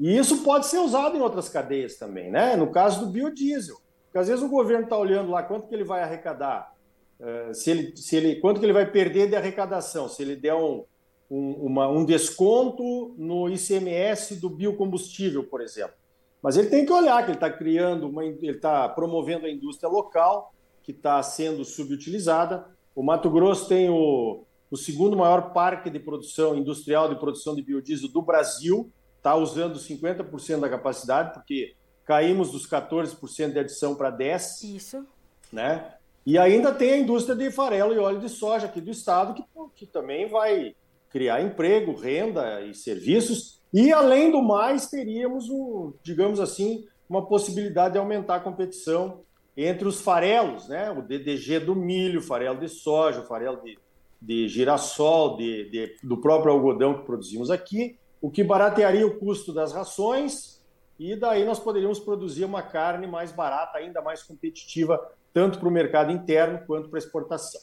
E 0.00 0.16
isso 0.16 0.42
pode 0.42 0.66
ser 0.66 0.78
usado 0.78 1.18
em 1.18 1.20
outras 1.20 1.50
cadeias 1.50 1.96
também, 1.96 2.30
né? 2.30 2.56
No 2.56 2.72
caso 2.72 3.00
do 3.00 3.12
biodiesel. 3.12 3.76
Porque 4.06 4.16
às 4.16 4.28
vezes 4.28 4.42
o 4.42 4.48
governo 4.48 4.84
está 4.84 4.96
olhando 4.96 5.30
lá 5.30 5.42
quanto 5.42 5.68
que 5.68 5.74
ele 5.74 5.84
vai 5.84 6.02
arrecadar, 6.02 6.74
uh, 7.20 7.54
se 7.54 7.70
ele, 7.70 7.94
se 7.94 8.16
ele, 8.16 8.36
quanto 8.36 8.58
que 8.58 8.64
ele 8.64 8.72
vai 8.72 8.90
perder 8.90 9.28
de 9.28 9.36
arrecadação, 9.36 10.08
se 10.08 10.22
ele 10.22 10.34
der 10.34 10.54
um, 10.54 10.84
um, 11.30 11.52
uma, 11.66 11.88
um 11.88 12.06
desconto 12.06 13.14
no 13.18 13.50
ICMS 13.50 14.36
do 14.36 14.48
biocombustível, 14.48 15.44
por 15.44 15.60
exemplo. 15.60 15.94
Mas 16.42 16.56
ele 16.56 16.70
tem 16.70 16.86
que 16.86 16.92
olhar 16.92 17.22
que 17.22 17.32
ele 17.32 17.36
está 17.36 17.50
criando, 17.50 18.08
uma, 18.08 18.24
ele 18.24 18.50
está 18.50 18.88
promovendo 18.88 19.44
a 19.44 19.50
indústria 19.50 19.90
local, 19.90 20.54
que 20.82 20.90
está 20.90 21.22
sendo 21.22 21.66
subutilizada. 21.66 22.66
O 22.94 23.02
Mato 23.02 23.30
Grosso 23.30 23.68
tem 23.68 23.88
o, 23.90 24.44
o 24.72 24.76
segundo 24.78 25.14
maior 25.14 25.52
parque 25.52 25.90
de 25.90 26.00
produção 26.00 26.56
industrial 26.56 27.06
de 27.06 27.20
produção 27.20 27.54
de 27.54 27.60
biodiesel 27.60 28.08
do 28.08 28.22
Brasil, 28.22 28.90
está 29.18 29.36
usando 29.36 29.78
50% 29.78 30.60
da 30.60 30.68
capacidade, 30.70 31.34
porque 31.34 31.74
caímos 32.06 32.50
dos 32.50 32.66
14% 32.66 33.52
de 33.52 33.58
adição 33.58 33.94
para 33.94 34.10
10%. 34.10 34.74
Isso. 34.74 35.06
Né? 35.52 35.92
E 36.24 36.38
ainda 36.38 36.72
tem 36.72 36.92
a 36.92 36.96
indústria 36.96 37.36
de 37.36 37.50
farelo 37.50 37.92
e 37.92 37.98
óleo 37.98 38.18
de 38.18 38.30
soja 38.30 38.64
aqui 38.64 38.80
do 38.80 38.90
estado, 38.90 39.34
que, 39.34 39.44
que 39.76 39.84
também 39.84 40.26
vai 40.26 40.74
criar 41.10 41.42
emprego, 41.42 41.94
renda 41.94 42.62
e 42.62 42.72
serviços. 42.72 43.60
E, 43.74 43.92
além 43.92 44.30
do 44.30 44.40
mais, 44.40 44.86
teríamos, 44.86 45.50
um, 45.50 45.92
digamos 46.02 46.40
assim, 46.40 46.86
uma 47.06 47.26
possibilidade 47.26 47.92
de 47.92 47.98
aumentar 47.98 48.36
a 48.36 48.40
competição 48.40 49.20
entre 49.54 49.86
os 49.86 50.00
farelos, 50.00 50.66
né? 50.66 50.90
o 50.90 51.02
DDG 51.02 51.60
do 51.60 51.76
milho, 51.76 52.22
farelo 52.22 52.58
de 52.58 52.70
soja, 52.70 53.20
o 53.20 53.26
farelo 53.26 53.60
de, 53.62 53.78
de 54.22 54.48
girassol, 54.48 55.36
de, 55.36 55.68
de, 55.68 55.96
do 56.02 56.16
próprio 56.16 56.52
algodão 56.52 56.94
que 56.94 57.04
produzimos 57.04 57.50
aqui, 57.50 57.98
o 58.20 58.30
que 58.30 58.44
baratearia 58.44 59.06
o 59.06 59.18
custo 59.18 59.52
das 59.52 59.72
rações 59.72 60.62
e 60.98 61.16
daí 61.16 61.44
nós 61.44 61.58
poderíamos 61.58 61.98
produzir 61.98 62.44
uma 62.44 62.62
carne 62.62 63.08
mais 63.08 63.32
barata, 63.32 63.78
ainda 63.78 64.00
mais 64.00 64.22
competitiva, 64.22 65.00
tanto 65.34 65.58
para 65.58 65.68
o 65.68 65.72
mercado 65.72 66.12
interno 66.12 66.64
quanto 66.64 66.88
para 66.88 66.98
exportação. 66.98 67.60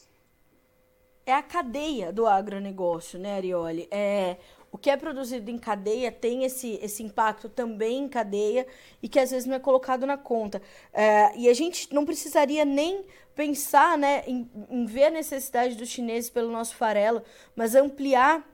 É 1.26 1.34
a 1.34 1.42
cadeia 1.42 2.12
do 2.12 2.26
agronegócio, 2.26 3.18
né, 3.18 3.36
Arioli? 3.36 3.88
É, 3.92 4.38
o 4.72 4.78
que 4.78 4.90
é 4.90 4.98
produzido 4.98 5.50
em 5.50 5.58
cadeia 5.58 6.12
tem 6.12 6.44
esse, 6.44 6.80
esse 6.82 7.04
impacto 7.04 7.50
também 7.50 8.04
em 8.04 8.10
cadeia 8.10 8.66
e 9.02 9.10
que 9.10 9.20
às 9.20 9.32
vezes 9.32 9.48
não 9.48 9.56
é 9.56 9.60
colocado 9.60 10.06
na 10.06 10.18
conta. 10.18 10.62
É, 10.94 11.36
e 11.38 11.50
a 11.50 11.54
gente 11.54 11.94
não 11.94 12.06
precisaria 12.06 12.66
nem 12.66 13.06
pensar 13.36 13.98
né, 13.98 14.24
em, 14.28 14.50
em 14.70 14.86
ver 14.86 15.06
a 15.06 15.12
necessidade 15.12 15.76
dos 15.76 15.90
chineses 15.90 16.30
pelo 16.30 16.52
nosso 16.52 16.76
farelo, 16.76 17.22
mas 17.56 17.76
ampliar 17.76 18.46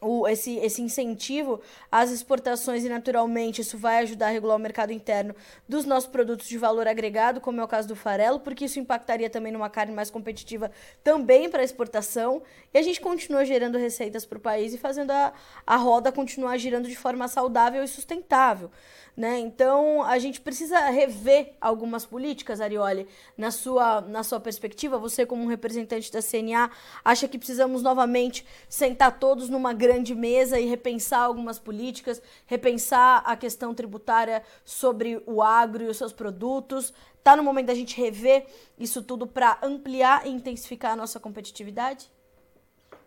o, 0.00 0.28
esse, 0.28 0.56
esse 0.58 0.80
incentivo 0.80 1.60
às 1.90 2.10
exportações 2.10 2.84
e, 2.84 2.88
naturalmente, 2.88 3.60
isso 3.60 3.76
vai 3.76 3.98
ajudar 3.98 4.28
a 4.28 4.30
regular 4.30 4.56
o 4.56 4.60
mercado 4.60 4.92
interno 4.92 5.34
dos 5.68 5.84
nossos 5.84 6.08
produtos 6.08 6.46
de 6.46 6.56
valor 6.56 6.86
agregado, 6.86 7.40
como 7.40 7.60
é 7.60 7.64
o 7.64 7.68
caso 7.68 7.88
do 7.88 7.96
farelo, 7.96 8.40
porque 8.40 8.66
isso 8.66 8.78
impactaria 8.78 9.28
também 9.28 9.52
numa 9.52 9.68
carne 9.68 9.92
mais 9.92 10.10
competitiva 10.10 10.70
também 11.02 11.48
para 11.48 11.64
exportação. 11.64 12.42
E 12.72 12.78
a 12.78 12.82
gente 12.82 13.00
continua 13.00 13.44
gerando 13.44 13.76
receitas 13.76 14.24
para 14.24 14.38
o 14.38 14.40
país 14.40 14.72
e 14.72 14.78
fazendo 14.78 15.10
a, 15.10 15.32
a 15.66 15.76
roda 15.76 16.12
continuar 16.12 16.56
girando 16.58 16.88
de 16.88 16.96
forma 16.96 17.26
saudável 17.26 17.82
e 17.82 17.88
sustentável. 17.88 18.70
Né? 19.18 19.40
Então, 19.40 20.04
a 20.04 20.16
gente 20.20 20.40
precisa 20.40 20.78
rever 20.90 21.54
algumas 21.60 22.06
políticas, 22.06 22.60
Arioli, 22.60 23.04
na 23.36 23.50
sua, 23.50 24.00
na 24.00 24.22
sua 24.22 24.38
perspectiva. 24.38 24.96
Você, 24.96 25.26
como 25.26 25.42
um 25.42 25.48
representante 25.48 26.12
da 26.12 26.22
CNA, 26.22 26.70
acha 27.04 27.26
que 27.26 27.36
precisamos 27.36 27.82
novamente 27.82 28.46
sentar 28.68 29.18
todos 29.18 29.48
numa 29.48 29.72
grande 29.72 30.14
mesa 30.14 30.60
e 30.60 30.66
repensar 30.66 31.22
algumas 31.22 31.58
políticas, 31.58 32.22
repensar 32.46 33.24
a 33.26 33.36
questão 33.36 33.74
tributária 33.74 34.40
sobre 34.64 35.20
o 35.26 35.42
agro 35.42 35.82
e 35.82 35.88
os 35.88 35.96
seus 35.96 36.12
produtos? 36.12 36.94
Está 37.16 37.34
no 37.34 37.42
momento 37.42 37.66
da 37.66 37.74
gente 37.74 38.00
rever 38.00 38.46
isso 38.78 39.02
tudo 39.02 39.26
para 39.26 39.58
ampliar 39.64 40.28
e 40.28 40.30
intensificar 40.30 40.92
a 40.92 40.96
nossa 40.96 41.18
competitividade? 41.18 42.08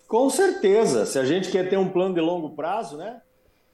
Com 0.10 0.30
certeza. 0.30 1.06
Se 1.06 1.18
a 1.18 1.24
gente 1.24 1.50
quer 1.50 1.70
ter 1.70 1.78
um 1.78 1.88
plano 1.88 2.14
de 2.14 2.20
longo 2.20 2.50
prazo, 2.50 2.98
né? 2.98 3.22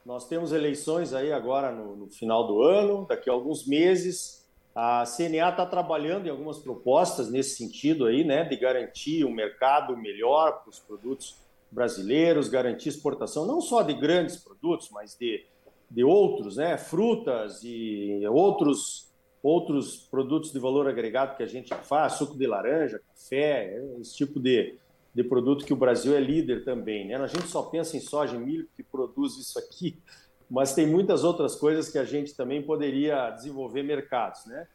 Nós 0.08 0.26
temos 0.26 0.54
eleições 0.54 1.13
aí 1.13 1.34
agora 1.34 1.70
no, 1.70 1.98
no 1.98 2.08
final 2.08 2.48
do 2.48 2.62
ano, 2.62 3.06
daqui 3.10 3.30
a 3.30 3.34
alguns 3.34 3.67
meses. 3.67 4.48
A 4.74 5.04
CNA 5.04 5.50
está 5.50 5.65
trabalhando 5.65 6.28
em 6.28 6.30
algumas 6.30 6.60
propostas 6.60 7.30
nesse 7.30 7.58
sentido 7.58 8.06
aí, 8.06 8.24
né, 8.24 8.46
de 8.46 8.56
garantir 8.56 9.26
um 9.26 9.32
mercado 9.34 9.98
melhor 9.98 10.62
para 10.62 10.70
os 10.70 10.80
produtos 10.80 11.36
brasileiros, 11.70 12.48
garantir 12.48 12.88
exportação 12.88 13.46
não 13.46 13.60
só 13.60 13.82
de 13.82 13.93
grandes 13.93 14.38
produtos, 14.38 14.89
mas 14.91 15.13
de, 15.20 15.43
de 15.91 16.06
outros, 16.06 16.56
né, 16.56 16.78
frutas 16.78 17.62
e 17.65 18.22
outros 18.30 19.12
outros 19.43 19.98
produtos 19.98 20.52
de 20.52 20.60
valor 20.60 20.88
agregado 20.88 21.36
que 21.36 21.43
a 21.43 21.48
gente 21.48 21.74
faz, 21.84 22.13
suco 22.13 22.38
de 22.38 22.48
laranja, 22.48 23.00
café, 23.13 23.78
esse 24.00 24.15
tipo 24.15 24.39
de, 24.39 24.78
de 25.18 25.24
produto 25.24 25.66
que 25.66 25.74
o 25.74 25.76
Brasil 25.76 26.16
é 26.16 26.20
líder 26.20 26.64
também. 26.64 27.08
Né? 27.08 27.16
A 27.16 27.26
gente 27.26 27.48
só 27.48 27.64
pensa 27.64 27.98
em 27.98 28.00
soja 28.00 28.36
e 28.36 28.40
milho 28.40 28.70
que 28.76 28.84
produz 28.84 29.36
isso 29.36 29.58
aqui, 29.58 30.00
mas 30.48 30.76
tem 30.76 30.86
muitas 30.86 31.24
outras 31.24 31.56
coisas 31.56 31.90
que 31.90 31.98
a 31.98 32.06
gente 32.06 32.36
também 32.36 32.62
poderia 32.62 33.32
desenvolver 33.32 33.82
mercados. 33.82 34.46
Né? 34.46 34.68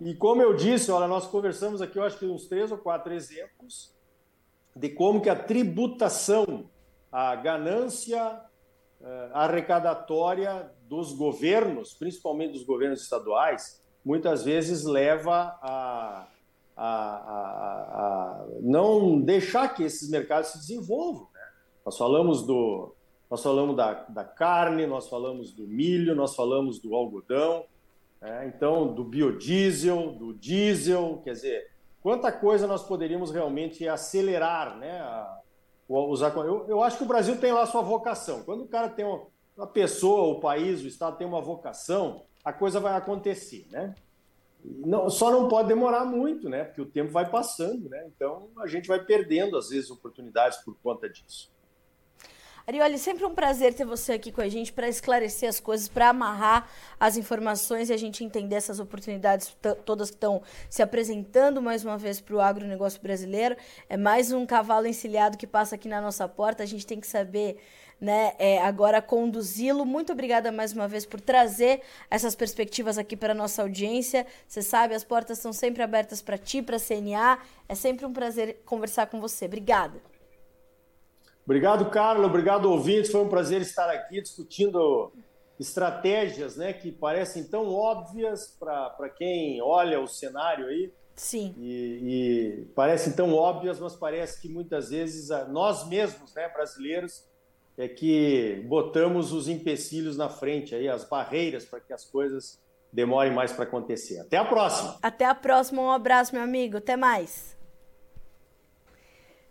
E 0.00 0.12
como 0.16 0.42
eu 0.42 0.52
disse, 0.52 0.90
olha, 0.90 1.06
nós 1.06 1.28
conversamos 1.28 1.80
aqui, 1.80 1.96
eu 1.96 2.02
acho 2.02 2.18
que 2.18 2.26
uns 2.26 2.48
três 2.48 2.72
ou 2.72 2.78
quatro 2.78 3.14
exemplos 3.14 3.94
de 4.74 4.88
como 4.88 5.20
que 5.20 5.30
a 5.30 5.36
tributação, 5.36 6.68
a 7.12 7.36
ganância 7.36 8.42
uh, 9.00 9.06
arrecadatória 9.32 10.72
do 10.88 10.96
dos 10.96 11.12
governos, 11.12 11.94
principalmente 11.94 12.54
dos 12.54 12.64
governos 12.64 13.00
estaduais, 13.00 13.80
muitas 14.04 14.44
vezes 14.44 14.84
leva 14.84 15.56
a, 15.62 16.26
a, 16.76 16.86
a 16.86 17.83
não 18.60 19.20
deixar 19.20 19.74
que 19.74 19.82
esses 19.82 20.08
mercados 20.08 20.50
se 20.50 20.58
desenvolvam. 20.58 21.28
Né? 21.32 21.40
Nós 21.84 21.96
falamos 21.96 22.46
do, 22.46 22.94
nós 23.30 23.42
falamos 23.42 23.76
da, 23.76 23.92
da, 24.04 24.24
carne, 24.24 24.86
nós 24.86 25.08
falamos 25.08 25.52
do 25.52 25.66
milho, 25.66 26.14
nós 26.14 26.34
falamos 26.34 26.78
do 26.78 26.94
algodão, 26.94 27.64
né? 28.20 28.52
então 28.54 28.92
do 28.94 29.04
biodiesel, 29.04 30.12
do 30.12 30.34
diesel, 30.34 31.20
quer 31.24 31.32
dizer, 31.32 31.70
quanta 32.02 32.30
coisa 32.30 32.66
nós 32.66 32.82
poderíamos 32.82 33.30
realmente 33.30 33.88
acelerar, 33.88 34.76
né? 34.76 35.00
A, 35.00 35.40
eu, 35.88 36.64
eu 36.66 36.82
acho 36.82 36.96
que 36.96 37.04
o 37.04 37.08
Brasil 37.08 37.38
tem 37.38 37.52
lá 37.52 37.66
sua 37.66 37.82
vocação. 37.82 38.42
Quando 38.42 38.62
o 38.62 38.68
cara 38.68 38.88
tem 38.88 39.04
uma, 39.04 39.22
uma 39.56 39.66
pessoa, 39.66 40.34
o 40.34 40.40
país, 40.40 40.82
o 40.82 40.86
Estado 40.86 41.18
tem 41.18 41.26
uma 41.26 41.42
vocação, 41.42 42.22
a 42.42 42.52
coisa 42.52 42.80
vai 42.80 42.94
acontecer, 42.94 43.66
né? 43.70 43.94
Não, 44.64 45.10
só 45.10 45.30
não 45.30 45.46
pode 45.46 45.68
demorar 45.68 46.06
muito, 46.06 46.48
né? 46.48 46.64
Porque 46.64 46.80
o 46.80 46.86
tempo 46.86 47.10
vai 47.12 47.28
passando, 47.28 47.88
né? 47.90 48.06
Então 48.14 48.48
a 48.58 48.66
gente 48.66 48.88
vai 48.88 49.04
perdendo, 49.04 49.58
às 49.58 49.68
vezes, 49.68 49.90
oportunidades 49.90 50.58
por 50.58 50.74
conta 50.82 51.08
disso. 51.08 51.52
Arioli, 52.66 52.96
sempre 52.96 53.26
um 53.26 53.34
prazer 53.34 53.74
ter 53.74 53.84
você 53.84 54.14
aqui 54.14 54.32
com 54.32 54.40
a 54.40 54.48
gente 54.48 54.72
para 54.72 54.88
esclarecer 54.88 55.46
as 55.46 55.60
coisas, 55.60 55.86
para 55.86 56.08
amarrar 56.08 56.66
as 56.98 57.18
informações 57.18 57.90
e 57.90 57.92
a 57.92 57.96
gente 57.98 58.24
entender 58.24 58.54
essas 58.54 58.80
oportunidades 58.80 59.54
todas 59.84 60.08
que 60.08 60.16
estão 60.16 60.42
se 60.70 60.82
apresentando 60.82 61.60
mais 61.60 61.84
uma 61.84 61.98
vez 61.98 62.22
para 62.22 62.34
o 62.34 62.40
agronegócio 62.40 63.02
brasileiro. 63.02 63.54
É 63.86 63.98
mais 63.98 64.32
um 64.32 64.46
cavalo 64.46 64.86
encilhado 64.86 65.36
que 65.36 65.46
passa 65.46 65.74
aqui 65.74 65.88
na 65.88 66.00
nossa 66.00 66.26
porta. 66.26 66.62
A 66.62 66.66
gente 66.66 66.86
tem 66.86 66.98
que 66.98 67.06
saber 67.06 67.58
né, 68.00 68.34
é, 68.38 68.62
agora 68.62 69.00
conduzi-lo. 69.00 69.84
Muito 69.84 70.12
obrigada 70.12 70.50
mais 70.52 70.72
uma 70.72 70.86
vez 70.86 71.06
por 71.06 71.20
trazer 71.20 71.82
essas 72.10 72.34
perspectivas 72.34 72.98
aqui 72.98 73.16
para 73.16 73.32
a 73.32 73.34
nossa 73.34 73.62
audiência. 73.62 74.26
Você 74.46 74.62
sabe, 74.62 74.94
as 74.94 75.04
portas 75.04 75.38
estão 75.38 75.52
sempre 75.52 75.82
abertas 75.82 76.20
para 76.20 76.38
ti, 76.38 76.62
para 76.62 76.76
a 76.76 76.80
CNA. 76.80 77.38
É 77.68 77.74
sempre 77.74 78.04
um 78.06 78.12
prazer 78.12 78.62
conversar 78.64 79.06
com 79.06 79.20
você. 79.20 79.46
Obrigada. 79.46 80.00
Obrigado, 81.44 81.90
Carlos. 81.90 82.26
Obrigado, 82.26 82.70
ouvintes. 82.70 83.10
Foi 83.10 83.22
um 83.22 83.28
prazer 83.28 83.60
estar 83.60 83.90
aqui 83.90 84.20
discutindo 84.20 85.12
estratégias 85.58 86.56
né, 86.56 86.72
que 86.72 86.90
parecem 86.90 87.44
tão 87.44 87.72
óbvias 87.72 88.56
para 88.58 89.08
quem 89.16 89.60
olha 89.62 90.00
o 90.00 90.06
cenário 90.06 90.66
aí. 90.66 90.92
Sim. 91.14 91.54
E, 91.58 92.00
e, 92.02 92.64
parecem 92.74 93.12
tão 93.12 93.34
óbvias, 93.34 93.78
mas 93.78 93.94
parece 93.94 94.40
que 94.40 94.48
muitas 94.48 94.90
vezes 94.90 95.28
nós 95.48 95.86
mesmos, 95.86 96.34
né, 96.34 96.48
brasileiros, 96.48 97.24
é 97.76 97.88
que 97.88 98.62
botamos 98.66 99.32
os 99.32 99.48
empecilhos 99.48 100.16
na 100.16 100.28
frente, 100.28 100.74
aí, 100.74 100.88
as 100.88 101.04
barreiras 101.04 101.64
para 101.64 101.80
que 101.80 101.92
as 101.92 102.04
coisas 102.04 102.58
demorem 102.92 103.32
mais 103.32 103.52
para 103.52 103.64
acontecer. 103.64 104.20
Até 104.20 104.36
a 104.36 104.44
próxima. 104.44 104.98
Até 105.02 105.24
a 105.24 105.34
próxima. 105.34 105.82
Um 105.82 105.90
abraço, 105.90 106.34
meu 106.34 106.42
amigo. 106.42 106.76
Até 106.76 106.96
mais. 106.96 107.54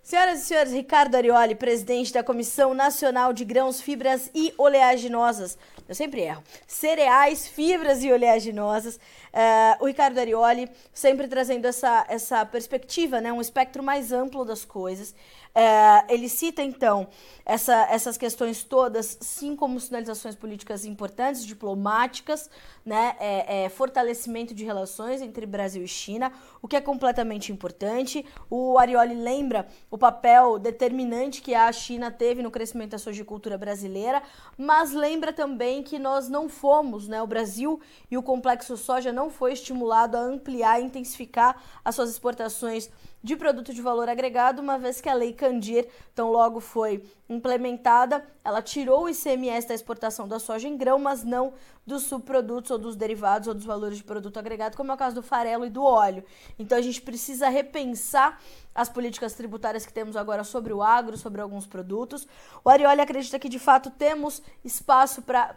Senhoras 0.01 0.41
e 0.41 0.45
senhores, 0.45 0.73
Ricardo 0.73 1.15
Arioli, 1.15 1.55
presidente 1.55 2.11
da 2.11 2.21
Comissão 2.21 2.73
Nacional 2.73 3.31
de 3.31 3.45
Grãos, 3.45 3.79
Fibras 3.79 4.29
e 4.35 4.53
Oleaginosas. 4.57 5.57
Eu 5.87 5.95
sempre 5.95 6.21
erro. 6.21 6.43
Cereais, 6.67 7.47
fibras 7.47 8.03
e 8.03 8.11
oleaginosas. 8.11 8.95
Uh, 8.97 9.83
o 9.83 9.85
Ricardo 9.85 10.17
Arioli 10.17 10.69
sempre 10.93 11.25
trazendo 11.27 11.65
essa, 11.65 12.05
essa 12.09 12.45
perspectiva, 12.45 13.21
né, 13.21 13.31
um 13.31 13.39
espectro 13.39 13.81
mais 13.81 14.11
amplo 14.11 14.43
das 14.43 14.65
coisas. 14.65 15.15
É, 15.55 16.11
ele 16.11 16.27
cita, 16.27 16.63
então, 16.63 17.07
essa, 17.45 17.85
essas 17.91 18.17
questões 18.17 18.63
todas, 18.63 19.17
sim, 19.21 19.55
como 19.55 19.79
sinalizações 19.79 20.35
políticas 20.35 20.83
importantes, 20.83 21.45
diplomáticas, 21.45 22.49
né, 22.83 23.15
é, 23.19 23.65
é, 23.65 23.69
fortalecimento 23.69 24.55
de 24.55 24.65
relações 24.65 25.21
entre 25.21 25.45
Brasil 25.45 25.83
e 25.83 25.87
China, 25.87 26.33
o 26.59 26.67
que 26.67 26.75
é 26.75 26.81
completamente 26.81 27.51
importante. 27.51 28.25
O 28.49 28.79
Arioli 28.79 29.13
lembra 29.13 29.67
o 29.91 29.97
papel 29.97 30.57
determinante 30.57 31.39
que 31.39 31.53
a 31.53 31.71
China 31.71 32.09
teve 32.09 32.41
no 32.41 32.49
crescimento 32.49 32.91
da 32.91 32.97
sojicultura 32.97 33.55
brasileira, 33.55 34.23
mas 34.57 34.91
lembra 34.91 35.31
também 35.31 35.83
que 35.83 35.99
nós 35.99 36.29
não 36.29 36.49
fomos, 36.49 37.07
né, 37.07 37.21
o 37.21 37.27
Brasil 37.27 37.79
e 38.09 38.17
o 38.17 38.23
complexo 38.23 38.75
soja 38.75 39.13
não 39.13 39.29
foi 39.29 39.53
estimulado 39.53 40.17
a 40.17 40.21
ampliar 40.21 40.81
e 40.81 40.85
intensificar 40.85 41.61
as 41.85 41.93
suas 41.93 42.09
exportações 42.09 42.89
de 43.23 43.37
produto 43.37 43.73
de 43.73 43.81
valor 43.81 44.09
agregado, 44.09 44.61
uma 44.61 44.77
vez 44.77 44.99
que 44.99 45.07
a 45.07 45.13
Lei 45.13 45.31
Candir, 45.31 45.87
tão 46.13 46.29
logo 46.29 46.59
foi 46.59 47.05
implementada, 47.29 48.27
ela 48.43 48.61
tirou 48.61 49.05
o 49.05 49.09
ICMS 49.09 49.65
da 49.65 49.73
exportação 49.73 50.27
da 50.27 50.39
soja 50.39 50.67
em 50.67 50.75
grão, 50.75 50.99
mas 50.99 51.23
não 51.23 51.53
dos 51.87 52.03
subprodutos 52.03 52.69
ou 52.71 52.77
dos 52.77 52.97
derivados 52.97 53.47
ou 53.47 53.53
dos 53.53 53.63
valores 53.63 53.97
de 53.97 54.03
produto 54.03 54.37
agregado, 54.37 54.75
como 54.75 54.91
é 54.91 54.95
o 54.95 54.97
caso 54.97 55.15
do 55.15 55.23
farelo 55.23 55.65
e 55.65 55.69
do 55.69 55.83
óleo. 55.83 56.23
Então 56.59 56.77
a 56.77 56.81
gente 56.81 57.01
precisa 57.01 57.47
repensar 57.47 58.41
as 58.75 58.89
políticas 58.89 59.33
tributárias 59.33 59.85
que 59.85 59.93
temos 59.93 60.17
agora 60.17 60.43
sobre 60.43 60.73
o 60.73 60.83
agro, 60.83 61.17
sobre 61.17 61.39
alguns 61.39 61.65
produtos. 61.65 62.27
O 62.63 62.69
Arioli 62.69 62.99
acredita 62.99 63.39
que 63.39 63.47
de 63.47 63.59
fato 63.59 63.89
temos 63.89 64.41
espaço 64.65 65.21
para 65.21 65.55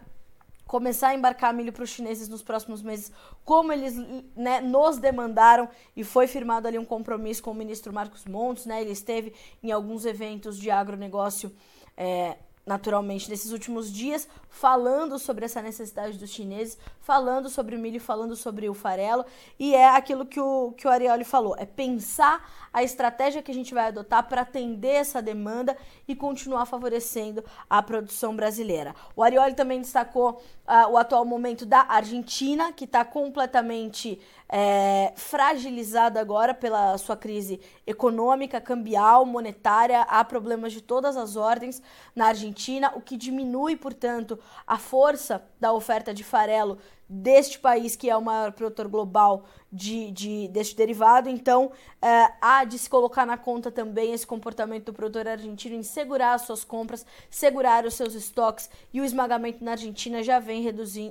começar 0.67 1.09
a 1.09 1.15
embarcar 1.15 1.53
milho 1.53 1.71
para 1.71 1.83
os 1.83 1.89
chineses 1.89 2.27
nos 2.27 2.43
próximos 2.43 2.81
meses, 2.81 3.11
como 3.43 3.71
eles 3.71 3.95
né, 4.35 4.61
nos 4.61 4.97
demandaram 4.97 5.69
e 5.95 6.03
foi 6.03 6.27
firmado 6.27 6.67
ali 6.67 6.77
um 6.77 6.85
compromisso 6.85 7.41
com 7.41 7.51
o 7.51 7.55
ministro 7.55 7.93
Marcos 7.93 8.25
Montes, 8.25 8.65
né? 8.65 8.81
Ele 8.81 8.91
esteve 8.91 9.33
em 9.63 9.71
alguns 9.71 10.05
eventos 10.05 10.59
de 10.59 10.69
agronegócio 10.69 11.51
é, 11.95 12.37
naturalmente, 12.67 13.29
nesses 13.29 13.53
últimos 13.53 13.91
dias, 13.91 14.27
falando 14.49 15.17
sobre 15.17 15.45
essa 15.45 15.61
necessidade 15.61 16.17
dos 16.17 16.29
chineses, 16.29 16.77
falando 16.99 17.49
sobre 17.49 17.77
o 17.77 17.79
milho, 17.79 18.01
falando 18.01 18.35
sobre 18.35 18.67
o 18.67 18.73
farelo, 18.73 19.25
e 19.57 19.73
é 19.73 19.87
aquilo 19.87 20.25
que 20.25 20.39
o, 20.39 20.73
que 20.73 20.85
o 20.85 20.91
Arioli 20.91 21.23
falou, 21.23 21.55
é 21.57 21.65
pensar 21.65 22.67
a 22.73 22.83
estratégia 22.83 23.41
que 23.41 23.49
a 23.49 23.53
gente 23.53 23.73
vai 23.73 23.87
adotar 23.87 24.27
para 24.27 24.41
atender 24.41 24.95
essa 24.95 25.21
demanda 25.21 25.77
e 26.05 26.13
continuar 26.13 26.65
favorecendo 26.65 27.41
a 27.69 27.81
produção 27.81 28.35
brasileira. 28.35 28.93
O 29.15 29.23
Arioli 29.23 29.53
também 29.53 29.79
destacou 29.79 30.43
uh, 30.67 30.91
o 30.91 30.97
atual 30.97 31.23
momento 31.23 31.65
da 31.65 31.85
Argentina, 31.87 32.73
que 32.73 32.85
está 32.85 33.05
completamente 33.05 34.19
é, 34.49 35.13
fragilizada 35.15 36.19
agora 36.19 36.53
pela 36.53 36.97
sua 36.97 37.17
crise 37.17 37.59
econômica, 37.85 38.61
cambial, 38.61 39.25
monetária, 39.25 40.01
há 40.01 40.23
problemas 40.23 40.73
de 40.73 40.81
todas 40.81 41.17
as 41.17 41.35
ordens 41.35 41.81
na 42.15 42.27
Argentina, 42.27 42.91
o 42.95 43.01
que 43.01 43.17
diminui, 43.17 43.75
portanto, 43.75 44.39
a 44.65 44.77
força 44.77 45.43
da 45.59 45.73
oferta 45.73 46.13
de 46.13 46.23
farelo 46.23 46.77
deste 47.09 47.57
país, 47.59 47.95
que 47.95 48.09
é 48.09 48.17
o 48.17 48.21
maior 48.21 48.51
produtor 48.51 48.87
global 48.87 49.45
de, 49.71 50.11
de, 50.11 50.47
deste 50.49 50.75
derivado. 50.75 51.29
Então, 51.29 51.71
é, 52.01 52.33
há 52.41 52.63
de 52.63 52.77
se 52.77 52.89
colocar 52.89 53.25
na 53.25 53.37
conta 53.37 53.71
também 53.71 54.13
esse 54.13 54.27
comportamento 54.27 54.85
do 54.85 54.93
produtor 54.93 55.27
argentino 55.27 55.75
em 55.75 55.83
segurar 55.83 56.33
as 56.33 56.41
suas 56.43 56.63
compras, 56.63 57.05
segurar 57.29 57.85
os 57.85 57.93
seus 57.93 58.13
estoques, 58.13 58.69
e 58.93 58.99
o 58.99 59.05
esmagamento 59.05 59.63
na 59.63 59.71
Argentina 59.71 60.21
já 60.21 60.39
vem 60.39 60.65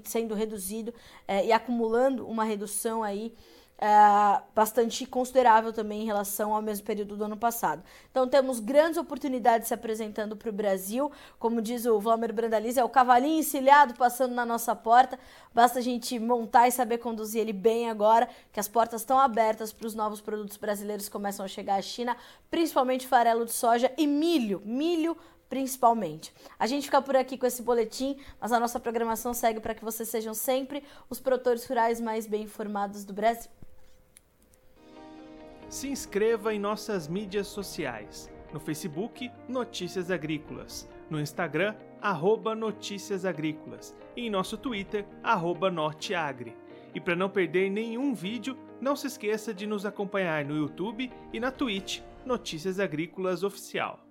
sendo 0.04 0.35
reduzido 0.35 0.92
é, 1.26 1.46
e 1.46 1.52
acumulando 1.52 2.26
uma 2.26 2.44
redução 2.44 3.02
aí 3.02 3.35
é, 3.79 4.43
bastante 4.55 5.05
considerável 5.05 5.73
também 5.73 6.03
em 6.03 6.07
relação 6.07 6.55
ao 6.55 6.62
mesmo 6.62 6.87
período 6.87 7.17
do 7.17 7.25
ano 7.25 7.37
passado. 7.37 7.83
Então 8.11 8.27
temos 8.27 8.59
grandes 8.59 8.99
oportunidades 8.99 9.69
se 9.69 9.75
apresentando 9.75 10.37
para 10.37 10.49
o 10.49 10.53
Brasil, 10.53 11.12
como 11.39 11.61
diz 11.61 11.85
o 11.85 12.01
Vlamer 12.01 12.33
Brandaliz, 12.33 12.77
é 12.77 12.85
o 12.85 12.89
cavalinho 12.89 13.41
encilhado 13.41 13.95
passando 13.95 14.35
na 14.35 14.47
nossa 14.47 14.75
porta, 14.75 15.19
basta 15.55 15.79
a 15.79 15.83
gente 15.83 16.19
montar 16.19 16.69
e 16.69 16.73
saber 16.73 16.99
conduzir 16.99 17.43
ele 17.43 17.53
bem 17.53 17.91
agora, 17.91 18.29
que 18.53 18.61
as 18.61 18.69
portas 18.69 19.03
estão 19.03 19.19
abertas 19.19 19.73
para 19.73 19.87
os 19.87 19.95
novos 19.95 20.21
produtos 20.21 20.57
brasileiros 20.57 21.07
que 21.07 21.12
começam 21.12 21.45
a 21.45 21.49
chegar 21.49 21.77
à 21.77 21.83
China, 21.83 22.17
principalmente 22.51 23.07
farelo 23.07 23.45
de 23.45 23.53
soja 23.53 23.93
e 23.97 24.07
milho, 24.07 24.62
milho 24.65 25.17
principalmente. 25.49 26.33
A 26.59 26.67
gente 26.67 26.85
fica 26.85 27.01
por 27.01 27.15
aqui 27.15 27.39
com 27.39 27.47
esse 27.47 27.62
boletim, 27.62 28.19
mas 28.41 28.53
a 28.53 28.59
nossa 28.59 28.81
programação 28.81 29.33
segue 29.33 29.61
para 29.61 29.75
que 29.75 29.85
vocês 29.85 30.09
sejam 30.09 30.35
sempre 30.35 30.83
os 31.09 31.21
produtores 31.21 31.65
rurais 31.67 32.01
mais 32.01 32.27
bem 32.27 32.43
informados 32.43 33.05
do 33.05 33.12
Brasil. 33.12 33.51
Se 35.68 35.88
inscreva 35.88 36.55
em 36.55 36.59
nossas 36.61 37.09
mídias 37.09 37.48
sociais. 37.48 38.31
No 38.52 38.61
Facebook, 38.61 39.31
Notícias 39.48 40.11
Agrícolas. 40.11 40.88
No 41.11 41.20
Instagram, 41.20 41.74
arroba 42.00 42.55
Notícias 42.55 43.24
Agrícolas. 43.24 43.96
E 44.16 44.26
em 44.26 44.31
nosso 44.31 44.57
Twitter, 44.57 45.05
Norteagri. 45.70 46.57
E 46.94 47.00
para 47.00 47.16
não 47.16 47.29
perder 47.29 47.68
nenhum 47.68 48.14
vídeo, 48.14 48.57
não 48.81 48.94
se 48.94 49.09
esqueça 49.09 49.52
de 49.52 49.66
nos 49.66 49.85
acompanhar 49.85 50.44
no 50.44 50.57
YouTube 50.57 51.12
e 51.33 51.40
na 51.40 51.50
Twitch 51.50 52.00
Notícias 52.24 52.79
Agrícolas 52.79 53.42
Oficial. 53.42 54.06